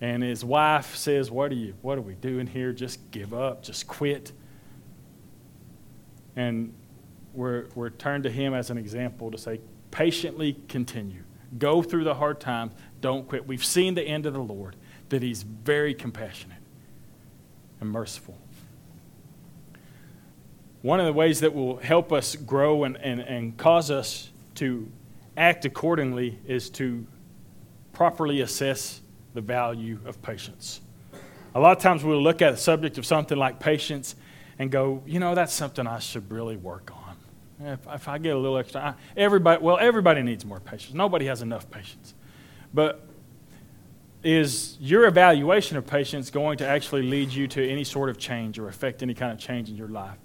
And 0.00 0.22
his 0.22 0.44
wife 0.44 0.96
says, 0.96 1.30
What 1.30 1.50
are 1.50 1.56
you 1.56 1.74
what 1.82 1.98
are 1.98 2.02
we 2.02 2.14
doing 2.14 2.46
here? 2.46 2.72
Just 2.72 3.10
give 3.10 3.34
up, 3.34 3.62
just 3.62 3.86
quit. 3.86 4.32
And 6.36 6.72
we're, 7.34 7.66
we're 7.74 7.90
turned 7.90 8.24
to 8.24 8.30
him 8.30 8.54
as 8.54 8.70
an 8.70 8.78
example 8.78 9.30
to 9.30 9.38
say, 9.38 9.60
patiently 9.90 10.56
continue. 10.68 11.22
Go 11.58 11.82
through 11.82 12.04
the 12.04 12.14
hard 12.14 12.40
times. 12.40 12.72
Don't 13.00 13.28
quit. 13.28 13.46
We've 13.46 13.64
seen 13.64 13.94
the 13.94 14.02
end 14.02 14.26
of 14.26 14.34
the 14.34 14.42
Lord, 14.42 14.76
that 15.08 15.22
he's 15.22 15.42
very 15.42 15.94
compassionate 15.94 16.58
and 17.80 17.90
merciful 17.90 18.36
one 20.82 21.00
of 21.00 21.06
the 21.06 21.12
ways 21.12 21.40
that 21.40 21.54
will 21.54 21.76
help 21.78 22.12
us 22.12 22.36
grow 22.36 22.84
and, 22.84 22.96
and, 22.96 23.20
and 23.20 23.56
cause 23.56 23.90
us 23.90 24.30
to 24.56 24.88
act 25.36 25.64
accordingly 25.64 26.38
is 26.46 26.70
to 26.70 27.06
properly 27.92 28.40
assess 28.40 29.00
the 29.34 29.40
value 29.40 29.98
of 30.04 30.20
patience. 30.22 30.80
A 31.54 31.60
lot 31.60 31.76
of 31.76 31.82
times 31.82 32.04
we'll 32.04 32.22
look 32.22 32.42
at 32.42 32.52
the 32.52 32.56
subject 32.56 32.98
of 32.98 33.06
something 33.06 33.36
like 33.36 33.58
patience 33.58 34.14
and 34.58 34.70
go, 34.70 35.02
you 35.06 35.18
know, 35.18 35.34
that's 35.34 35.52
something 35.52 35.86
I 35.86 35.98
should 35.98 36.30
really 36.30 36.56
work 36.56 36.90
on. 36.92 37.16
If, 37.60 37.80
if 37.88 38.08
I 38.08 38.18
get 38.18 38.36
a 38.36 38.38
little 38.38 38.58
extra, 38.58 38.80
I, 38.80 38.94
everybody, 39.16 39.62
well, 39.62 39.78
everybody 39.80 40.22
needs 40.22 40.44
more 40.44 40.60
patience. 40.60 40.94
Nobody 40.94 41.26
has 41.26 41.42
enough 41.42 41.68
patience. 41.70 42.14
But 42.72 43.04
is 44.22 44.76
your 44.80 45.06
evaluation 45.06 45.76
of 45.76 45.86
patience 45.86 46.30
going 46.30 46.58
to 46.58 46.66
actually 46.66 47.02
lead 47.02 47.32
you 47.32 47.48
to 47.48 47.68
any 47.68 47.84
sort 47.84 48.10
of 48.10 48.18
change 48.18 48.58
or 48.58 48.68
affect 48.68 49.02
any 49.02 49.14
kind 49.14 49.32
of 49.32 49.38
change 49.38 49.68
in 49.68 49.76
your 49.76 49.88
life? 49.88 50.18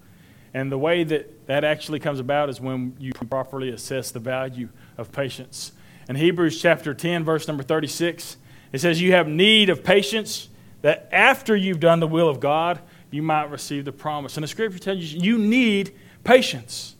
And 0.54 0.72
the 0.72 0.78
way 0.78 1.04
that 1.04 1.48
that 1.48 1.64
actually 1.64 2.00
comes 2.00 2.20
about 2.20 2.50
is 2.50 2.62
when 2.62 2.96
you 3.00 3.12
properly 3.14 3.70
assess 3.70 4.12
the 4.12 4.20
value 4.20 4.70
of 4.98 5.12
patience. 5.12 5.72
In 6.08 6.16
Hebrews 6.16 6.62
chapter 6.62 6.94
10, 6.94 7.24
verse 7.24 7.48
number 7.48 7.64
36, 7.64 8.38
it 8.72 8.82
says, 8.82 9.02
You 9.02 9.14
have 9.14 9.28
need 9.28 9.70
of 9.70 9.84
patience 9.84 10.50
that 10.82 11.08
after 11.12 11.56
you've 11.56 11.80
done 11.80 12.00
the 12.00 12.08
will 12.08 12.30
of 12.30 12.40
God, 12.40 12.80
you 13.10 13.22
might 13.22 13.50
receive 13.50 13.86
the 13.86 13.92
promise. 13.92 14.38
And 14.38 14.44
the 14.44 14.48
scripture 14.48 14.80
tells 14.80 15.00
you 15.00 15.22
you 15.22 15.38
need 15.38 15.94
patience. 16.24 16.96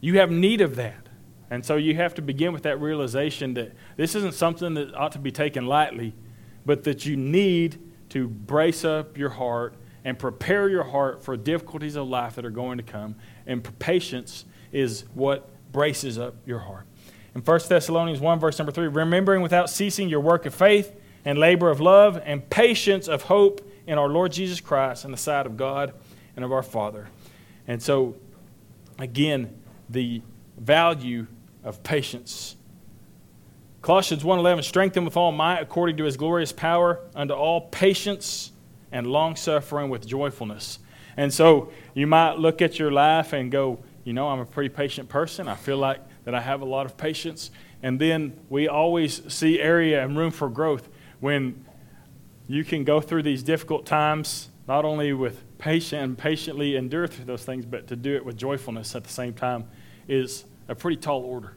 You 0.00 0.18
have 0.18 0.30
need 0.30 0.60
of 0.60 0.76
that. 0.76 1.08
And 1.50 1.64
so 1.64 1.76
you 1.76 1.94
have 1.96 2.14
to 2.14 2.22
begin 2.22 2.52
with 2.52 2.64
that 2.64 2.80
realization 2.80 3.54
that 3.54 3.72
this 3.96 4.14
isn't 4.14 4.34
something 4.34 4.74
that 4.74 4.94
ought 4.94 5.12
to 5.12 5.18
be 5.18 5.30
taken 5.30 5.66
lightly, 5.66 6.14
but 6.64 6.84
that 6.84 7.06
you 7.06 7.16
need 7.16 7.78
to 8.10 8.28
brace 8.28 8.84
up 8.84 9.16
your 9.16 9.30
heart 9.30 9.74
and 10.06 10.16
prepare 10.16 10.68
your 10.68 10.84
heart 10.84 11.24
for 11.24 11.36
difficulties 11.36 11.96
of 11.96 12.06
life 12.06 12.36
that 12.36 12.44
are 12.44 12.50
going 12.50 12.78
to 12.78 12.84
come. 12.84 13.16
And 13.44 13.76
patience 13.80 14.44
is 14.70 15.04
what 15.14 15.50
braces 15.72 16.16
up 16.16 16.36
your 16.46 16.60
heart. 16.60 16.86
In 17.34 17.40
1 17.40 17.60
Thessalonians 17.68 18.20
1, 18.20 18.38
verse 18.38 18.56
number 18.56 18.70
3, 18.70 18.86
remembering 18.86 19.42
without 19.42 19.68
ceasing 19.68 20.08
your 20.08 20.20
work 20.20 20.46
of 20.46 20.54
faith 20.54 20.94
and 21.24 21.38
labor 21.38 21.70
of 21.70 21.80
love 21.80 22.22
and 22.24 22.48
patience 22.48 23.08
of 23.08 23.22
hope 23.22 23.68
in 23.88 23.98
our 23.98 24.08
Lord 24.08 24.30
Jesus 24.30 24.60
Christ 24.60 25.04
in 25.04 25.10
the 25.10 25.16
sight 25.16 25.44
of 25.44 25.56
God 25.56 25.92
and 26.36 26.44
of 26.44 26.52
our 26.52 26.62
Father. 26.62 27.08
And 27.66 27.82
so, 27.82 28.14
again, 29.00 29.60
the 29.90 30.22
value 30.56 31.26
of 31.64 31.82
patience. 31.82 32.54
Colossians 33.82 34.22
1:11 34.22 34.62
strengthen 34.62 35.04
with 35.04 35.16
all 35.16 35.32
might 35.32 35.58
according 35.58 35.96
to 35.96 36.04
his 36.04 36.16
glorious 36.16 36.52
power 36.52 37.00
unto 37.16 37.34
all 37.34 37.62
patience 37.62 38.52
and 38.96 39.06
long 39.06 39.36
suffering 39.36 39.90
with 39.90 40.06
joyfulness. 40.06 40.78
And 41.18 41.32
so 41.32 41.70
you 41.92 42.06
might 42.06 42.38
look 42.38 42.62
at 42.62 42.78
your 42.78 42.90
life 42.90 43.34
and 43.34 43.52
go, 43.52 43.78
you 44.04 44.14
know, 44.14 44.28
I'm 44.28 44.40
a 44.40 44.46
pretty 44.46 44.70
patient 44.70 45.10
person. 45.10 45.48
I 45.48 45.54
feel 45.54 45.76
like 45.76 46.00
that 46.24 46.34
I 46.34 46.40
have 46.40 46.62
a 46.62 46.64
lot 46.64 46.86
of 46.86 46.96
patience. 46.96 47.50
And 47.82 48.00
then 48.00 48.40
we 48.48 48.68
always 48.68 49.20
see 49.32 49.60
area 49.60 50.02
and 50.02 50.16
room 50.16 50.30
for 50.30 50.48
growth 50.48 50.88
when 51.20 51.62
you 52.48 52.64
can 52.64 52.84
go 52.84 53.02
through 53.02 53.22
these 53.22 53.42
difficult 53.42 53.84
times, 53.84 54.48
not 54.66 54.86
only 54.86 55.12
with 55.12 55.42
patience 55.58 55.92
and 55.92 56.16
patiently 56.16 56.74
endure 56.76 57.06
through 57.06 57.26
those 57.26 57.44
things, 57.44 57.66
but 57.66 57.86
to 57.88 57.96
do 57.96 58.16
it 58.16 58.24
with 58.24 58.38
joyfulness 58.38 58.94
at 58.96 59.04
the 59.04 59.12
same 59.12 59.34
time 59.34 59.66
is 60.08 60.46
a 60.68 60.74
pretty 60.74 60.96
tall 60.96 61.22
order. 61.22 61.52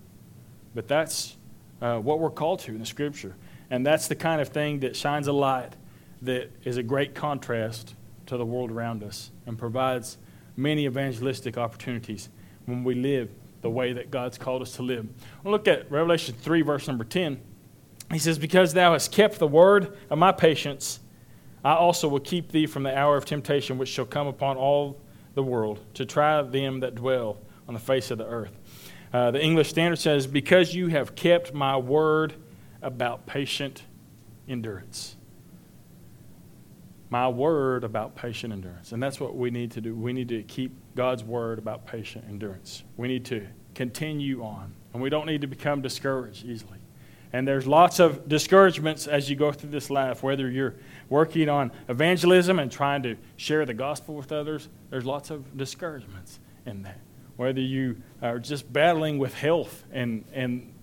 But 0.76 0.90
that's 0.90 1.38
uh, 1.82 2.00
what 2.00 2.20
we're 2.20 2.32
called 2.32 2.60
to 2.62 2.72
in 2.72 2.80
the 2.80 2.86
Scripture. 2.86 3.36
And 3.70 3.86
that's 3.86 4.10
the 4.10 4.16
kind 4.16 4.42
of 4.42 4.50
thing 4.50 4.82
that 4.82 4.98
shines 4.98 5.28
a 5.28 5.34
light 5.34 5.74
that 6.22 6.52
is 6.64 6.78
a 6.78 6.84
great 6.84 7.16
contrast 7.16 7.96
to 8.26 8.38
the 8.38 8.46
world 8.46 8.72
around 8.72 9.04
us 9.04 9.32
and 9.46 9.58
provides 9.58 10.18
many 10.56 10.86
evangelistic 10.86 11.58
opportunities 11.58 12.30
when 12.66 12.84
we 12.84 12.94
live 12.96 13.32
the 13.62 13.70
way 13.70 13.94
that 13.94 14.12
God's 14.12 14.38
called 14.38 14.62
us 14.62 14.74
to 14.74 14.84
live. 14.84 15.08
We'll 15.44 15.52
look 15.52 15.68
at 15.68 15.90
Revelation 15.92 16.36
3, 16.36 16.62
verse 16.62 16.88
number 16.88 17.04
10. 17.04 17.42
He 18.12 18.20
says, 18.20 18.38
Because 18.38 18.74
thou 18.74 18.94
hast 18.94 19.12
kept 19.12 19.40
the 19.40 19.48
word 19.48 19.98
of 20.10 20.18
my 20.18 20.32
patience, 20.32 21.00
I 21.64 21.74
also 21.74 22.08
will 22.08 22.20
keep 22.20 22.52
thee 22.52 22.68
from 22.68 22.84
the 22.84 22.98
hour 22.98 23.18
of 23.18 23.26
temptation 23.26 23.78
which 23.78 23.90
shall 23.90 24.06
come 24.06 24.28
upon 24.28 24.58
all 24.58 25.00
the 25.34 25.44
world 25.44 25.80
to 25.96 26.06
try 26.06 26.42
them 26.42 26.80
that 26.82 26.96
dwell 26.96 27.38
on 27.68 27.74
the 27.74 27.80
face 27.80 28.12
of 28.12 28.18
the 28.18 28.26
earth. 28.26 28.58
Uh, 29.12 29.32
the 29.32 29.44
English 29.44 29.70
Standard 29.70 29.98
says, 29.98 30.28
Because 30.28 30.74
you 30.74 30.88
have 30.88 31.16
kept 31.16 31.54
my 31.54 31.78
word 31.78 32.34
about 32.82 33.26
patient 33.26 33.84
endurance 34.48 35.16
my 37.10 37.28
word 37.28 37.84
about 37.84 38.16
patient 38.16 38.54
endurance. 38.54 38.92
And 38.92 39.02
that's 39.02 39.20
what 39.20 39.36
we 39.36 39.50
need 39.50 39.72
to 39.72 39.82
do. 39.82 39.96
We 39.96 40.14
need 40.14 40.30
to 40.30 40.44
keep 40.44 40.72
God's 40.96 41.24
word 41.24 41.58
about 41.58 41.86
patient 41.86 42.26
endurance. 42.30 42.84
We 42.98 43.08
need 43.08 43.26
to 43.26 43.48
continue 43.74 44.44
on. 44.44 44.74
And 44.94 45.02
we 45.02 45.10
don't 45.10 45.26
need 45.26 45.42
to 45.42 45.48
become 45.48 45.82
discouraged 45.82 46.46
easily. 46.46 46.78
And 47.32 47.48
there's 47.48 47.68
lots 47.68 48.00
of 48.00 48.28
discouragements 48.28 49.08
as 49.08 49.30
you 49.30 49.36
go 49.36 49.52
through 49.52 49.70
this 49.70 49.90
life, 49.90 50.24
whether 50.24 50.50
you're 50.50 50.76
working 51.10 51.48
on 51.48 51.72
evangelism 51.88 52.58
and 52.58 52.72
trying 52.72 53.04
to 53.04 53.18
share 53.38 53.66
the 53.66 53.74
gospel 53.74 54.16
with 54.16 54.32
others, 54.32 54.68
there's 54.90 55.06
lots 55.06 55.30
of 55.30 55.56
discouragements 55.56 56.40
in 56.66 56.84
that. 56.84 57.00
Whether 57.38 57.62
you 57.62 58.02
are 58.22 58.40
just 58.40 58.72
battling 58.72 59.20
with 59.20 59.34
health 59.36 59.84
and, 59.92 60.26
and 60.34 60.74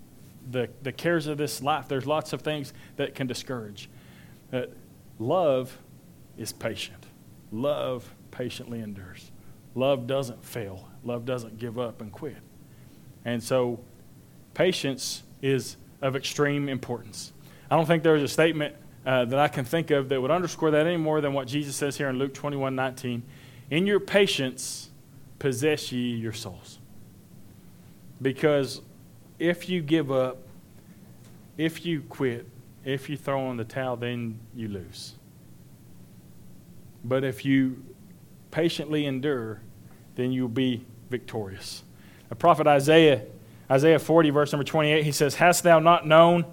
the, 0.49 0.69
the 0.83 0.93
cares 0.93 1.27
of 1.27 1.37
this 1.37 1.61
life, 1.63 1.89
there's 1.89 2.07
lots 2.07 2.33
of 2.33 2.43
things 2.43 2.73
that 2.95 3.15
can 3.15 3.27
discourage. 3.27 3.89
Uh, 4.53 4.63
love 5.19 5.77
is 6.37 6.53
patient. 6.53 7.07
Love 7.53 8.15
patiently 8.31 8.81
endures. 8.81 9.31
Love 9.75 10.07
doesn't 10.07 10.45
fail. 10.45 10.89
Love 11.05 11.25
doesn't 11.25 11.59
give 11.59 11.79
up 11.79 12.01
and 12.01 12.13
quit. 12.13 12.39
And 13.25 13.43
so, 13.43 13.81
patience 14.55 15.23
is 15.43 15.77
of 16.01 16.17
extreme 16.17 16.69
importance. 16.69 17.33
I 17.71 17.77
don't 17.77 17.87
think 17.87 18.03
there's 18.03 18.23
a 18.23 18.29
statement 18.29 18.75
uh, 19.05 19.25
that 19.25 19.39
I 19.39 19.49
can 19.49 19.65
think 19.65 19.91
of 19.91 20.09
that 20.09 20.21
would 20.21 20.31
underscore 20.31 20.71
that 20.73 20.87
any 20.87 20.97
more 20.97 21.21
than 21.21 21.33
what 21.33 21.47
Jesus 21.47 21.77
says 21.77 21.97
here 21.97 22.09
in 22.09 22.19
Luke 22.19 22.35
21 22.35 22.75
19. 22.75 23.23
In 23.71 23.87
your 23.87 24.01
patience, 24.01 24.91
possess 25.39 25.91
ye 25.93 26.15
your 26.15 26.33
souls. 26.33 26.79
Because 28.23 28.81
if 29.39 29.69
you 29.69 29.83
give 29.83 30.11
up, 30.11 30.39
if 31.59 31.85
you 31.85 32.03
quit, 32.03 32.47
if 32.85 33.11
you 33.11 33.17
throw 33.17 33.51
in 33.51 33.57
the 33.57 33.65
towel, 33.65 33.97
then 33.97 34.39
you 34.55 34.69
lose. 34.69 35.16
But 37.07 37.23
if 37.23 37.45
you 37.45 37.85
patiently 38.51 39.07
endure, 39.07 39.61
then 40.17 40.33
you'll 40.33 40.49
be 40.49 40.85
victorious. 41.09 41.85
The 42.29 42.35
prophet 42.35 42.67
Isaiah, 42.67 43.23
Isaiah 43.71 44.01
40, 44.01 44.31
verse 44.31 44.53
number 44.53 44.65
28, 44.65 45.05
he 45.05 45.13
says, 45.13 45.37
Hast 45.37 45.63
thou 45.63 45.79
not 45.79 46.05
known, 46.05 46.45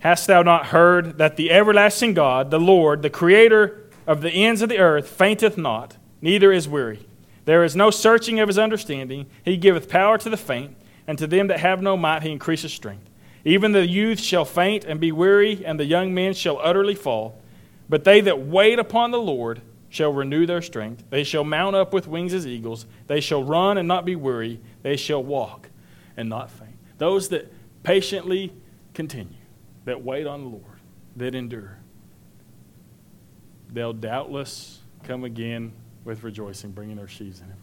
hast 0.00 0.26
thou 0.26 0.42
not 0.42 0.66
heard 0.66 1.18
that 1.18 1.36
the 1.36 1.52
everlasting 1.52 2.14
God, 2.14 2.50
the 2.50 2.58
Lord, 2.58 3.02
the 3.02 3.10
creator 3.10 3.84
of 4.04 4.20
the 4.20 4.30
ends 4.30 4.62
of 4.62 4.68
the 4.68 4.78
earth, 4.78 5.06
fainteth 5.06 5.56
not, 5.56 5.96
neither 6.20 6.50
is 6.50 6.68
weary? 6.68 7.06
There 7.44 7.62
is 7.62 7.76
no 7.76 7.90
searching 7.90 8.40
of 8.40 8.48
his 8.48 8.58
understanding. 8.58 9.26
He 9.44 9.56
giveth 9.56 9.88
power 9.88 10.18
to 10.18 10.28
the 10.28 10.36
faint, 10.36 10.76
and 11.06 11.16
to 11.18 11.26
them 11.28 11.46
that 11.46 11.60
have 11.60 11.80
no 11.80 11.96
might 11.96 12.24
he 12.24 12.32
increaseth 12.32 12.72
strength. 12.72 13.08
Even 13.44 13.70
the 13.70 13.86
youth 13.86 14.18
shall 14.18 14.44
faint 14.44 14.84
and 14.84 14.98
be 14.98 15.12
weary, 15.12 15.64
and 15.64 15.78
the 15.78 15.84
young 15.84 16.12
men 16.12 16.34
shall 16.34 16.58
utterly 16.58 16.96
fall. 16.96 17.40
But 17.88 18.04
they 18.04 18.20
that 18.22 18.40
wait 18.40 18.78
upon 18.78 19.12
the 19.12 19.20
Lord 19.20 19.62
shall 19.88 20.12
renew 20.12 20.46
their 20.46 20.62
strength. 20.62 21.04
They 21.10 21.24
shall 21.24 21.44
mount 21.44 21.76
up 21.76 21.92
with 21.92 22.06
wings 22.06 22.34
as 22.34 22.46
eagles. 22.46 22.86
They 23.06 23.20
shall 23.20 23.42
run 23.42 23.78
and 23.78 23.88
not 23.88 24.04
be 24.04 24.16
weary. 24.16 24.60
They 24.82 24.96
shall 24.96 25.22
walk 25.22 25.70
and 26.16 26.28
not 26.28 26.50
faint. 26.50 26.76
Those 26.98 27.28
that 27.30 27.52
patiently 27.82 28.52
continue, 28.92 29.38
that 29.84 30.02
wait 30.02 30.26
on 30.26 30.42
the 30.42 30.48
Lord, 30.50 30.64
that 31.16 31.34
endure, 31.34 31.78
they'll 33.72 33.92
doubtless 33.92 34.80
come 35.04 35.24
again 35.24 35.72
with 36.04 36.22
rejoicing, 36.22 36.72
bringing 36.72 36.96
their 36.96 37.08
sheaves 37.08 37.40
in 37.40 37.46
Him. 37.46 37.56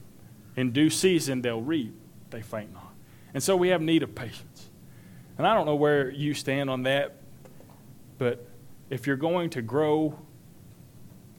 In 0.56 0.72
due 0.72 0.90
season, 0.90 1.42
they'll 1.42 1.62
reap, 1.62 1.94
they 2.30 2.42
faint 2.42 2.74
not. 2.74 2.94
And 3.34 3.44
so 3.44 3.56
we 3.56 3.70
have 3.70 3.82
need 3.82 4.04
of 4.04 4.16
patience. 4.16 4.70
And 5.38 5.46
I 5.46 5.54
don't 5.54 5.66
know 5.66 5.76
where 5.76 6.10
you 6.10 6.34
stand 6.34 6.70
on 6.70 6.84
that, 6.84 7.18
but 8.18 8.48
if 8.90 9.06
you're 9.06 9.18
going 9.18 9.50
to 9.52 9.62
grow 9.62 10.18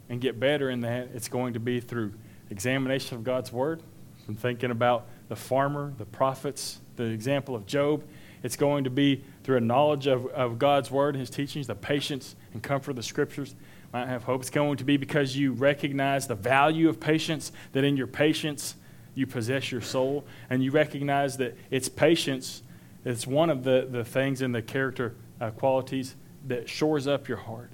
and 0.09 0.21
get 0.21 0.39
better 0.39 0.71
in 0.71 0.81
that, 0.83 1.11
it's 1.15 1.29
going 1.29 1.55
to 1.55 1.61
be 1.61 1.81
through 1.81 2.13
examination 2.51 3.17
of 3.17 3.25
God's 3.25 3.53
Word, 3.53 3.83
from 4.25 4.37
thinking 4.37 4.71
about 4.71 5.07
the 5.29 5.37
farmer, 5.37 5.93
the 5.99 6.05
prophets, 6.05 6.81
the 6.97 7.05
example 7.05 7.55
of 7.55 7.67
Job. 7.67 8.05
It's 8.43 8.57
going 8.57 8.85
to 8.85 8.91
be 8.91 9.25
through 9.43 9.57
a 9.57 9.61
knowledge 9.61 10.07
of, 10.07 10.27
of 10.27 10.59
God's 10.59 10.91
Word 10.91 11.15
and 11.15 11.21
His 11.21 11.31
teachings, 11.31 11.67
the 11.67 11.75
patience 11.75 12.37
and 12.53 12.63
comfort 12.63 12.91
of 12.91 12.97
the 12.97 13.03
Scriptures. 13.03 13.55
Might 13.93 14.09
have 14.09 14.25
hope. 14.25 14.41
It's 14.41 14.51
going 14.51 14.77
to 14.79 14.85
be 14.85 14.97
because 14.97 15.37
you 15.37 15.53
recognize 15.53 16.27
the 16.27 16.35
value 16.35 16.89
of 16.89 17.01
patience, 17.01 17.53
that 17.73 17.85
in 17.85 17.97
your 17.97 18.07
patience 18.07 18.77
you 19.15 19.27
possess 19.27 19.73
your 19.73 19.81
soul, 19.81 20.25
and 20.51 20.63
you 20.63 20.71
recognize 20.71 21.37
that 21.39 21.57
it's 21.71 21.89
patience. 21.89 22.63
It's 23.05 23.27
one 23.27 23.51
of 23.51 23.65
the, 23.65 23.89
the 23.91 24.05
things 24.05 24.43
in 24.43 24.53
the 24.53 24.63
character 24.63 25.15
uh, 25.41 25.51
qualities 25.51 26.15
that 26.47 26.69
shores 26.69 27.07
up 27.07 27.29
your 27.29 27.39
heart 27.39 27.71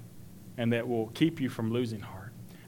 and 0.57 0.71
that 0.73 0.87
will 0.87 1.07
keep 1.07 1.41
you 1.41 1.49
from 1.49 1.71
losing 1.71 1.99
heart. 1.99 2.12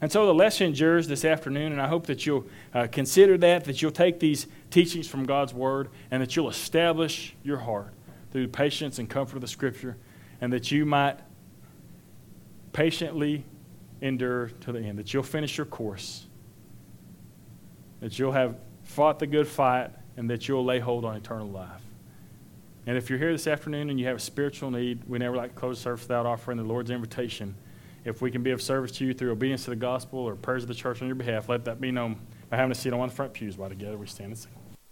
And 0.00 0.12
so 0.12 0.26
the 0.26 0.34
lesson 0.34 0.68
endures 0.68 1.08
this 1.08 1.24
afternoon, 1.24 1.72
and 1.72 1.80
I 1.80 1.88
hope 1.88 2.06
that 2.06 2.26
you'll 2.26 2.46
uh, 2.74 2.86
consider 2.90 3.38
that, 3.38 3.64
that 3.64 3.80
you'll 3.80 3.90
take 3.90 4.20
these 4.20 4.46
teachings 4.70 5.08
from 5.08 5.24
God's 5.24 5.54
Word, 5.54 5.88
and 6.10 6.22
that 6.22 6.36
you'll 6.36 6.50
establish 6.50 7.34
your 7.42 7.58
heart 7.58 7.94
through 8.30 8.48
patience 8.48 8.98
and 8.98 9.08
comfort 9.08 9.36
of 9.36 9.40
the 9.40 9.48
Scripture, 9.48 9.96
and 10.40 10.52
that 10.52 10.70
you 10.70 10.84
might 10.84 11.18
patiently 12.74 13.44
endure 14.02 14.48
to 14.60 14.72
the 14.72 14.80
end, 14.80 14.98
that 14.98 15.14
you'll 15.14 15.22
finish 15.22 15.56
your 15.56 15.64
course, 15.64 16.26
that 18.00 18.18
you'll 18.18 18.32
have 18.32 18.56
fought 18.82 19.18
the 19.18 19.26
good 19.26 19.48
fight, 19.48 19.90
and 20.18 20.28
that 20.28 20.46
you'll 20.46 20.64
lay 20.64 20.78
hold 20.78 21.06
on 21.06 21.16
eternal 21.16 21.48
life. 21.48 21.80
And 22.86 22.98
if 22.98 23.08
you're 23.08 23.18
here 23.18 23.32
this 23.32 23.46
afternoon 23.46 23.90
and 23.90 23.98
you 23.98 24.06
have 24.06 24.16
a 24.16 24.20
spiritual 24.20 24.70
need, 24.70 25.02
we 25.08 25.18
never 25.18 25.36
like 25.36 25.54
to 25.54 25.58
close 25.58 25.80
service 25.80 26.02
without 26.02 26.26
offering 26.26 26.58
the 26.58 26.64
Lord's 26.64 26.90
invitation 26.90 27.56
if 28.06 28.22
we 28.22 28.30
can 28.30 28.42
be 28.42 28.52
of 28.52 28.62
service 28.62 28.92
to 28.92 29.04
you 29.04 29.12
through 29.12 29.32
obedience 29.32 29.64
to 29.64 29.70
the 29.70 29.76
gospel 29.76 30.20
or 30.20 30.36
prayers 30.36 30.62
of 30.62 30.68
the 30.68 30.74
church 30.74 31.02
on 31.02 31.08
your 31.08 31.16
behalf, 31.16 31.48
let 31.48 31.64
that 31.64 31.80
be 31.80 31.90
known 31.90 32.16
by 32.48 32.56
having 32.56 32.70
a 32.70 32.74
seat 32.74 32.92
on 32.92 33.00
one 33.00 33.08
of 33.08 33.12
the 33.12 33.16
front 33.16 33.32
pews 33.32 33.58
while 33.58 33.68
together 33.68 33.98
we 33.98 34.06
stand 34.06 34.28
and 34.28 34.38
sing. 34.38 34.52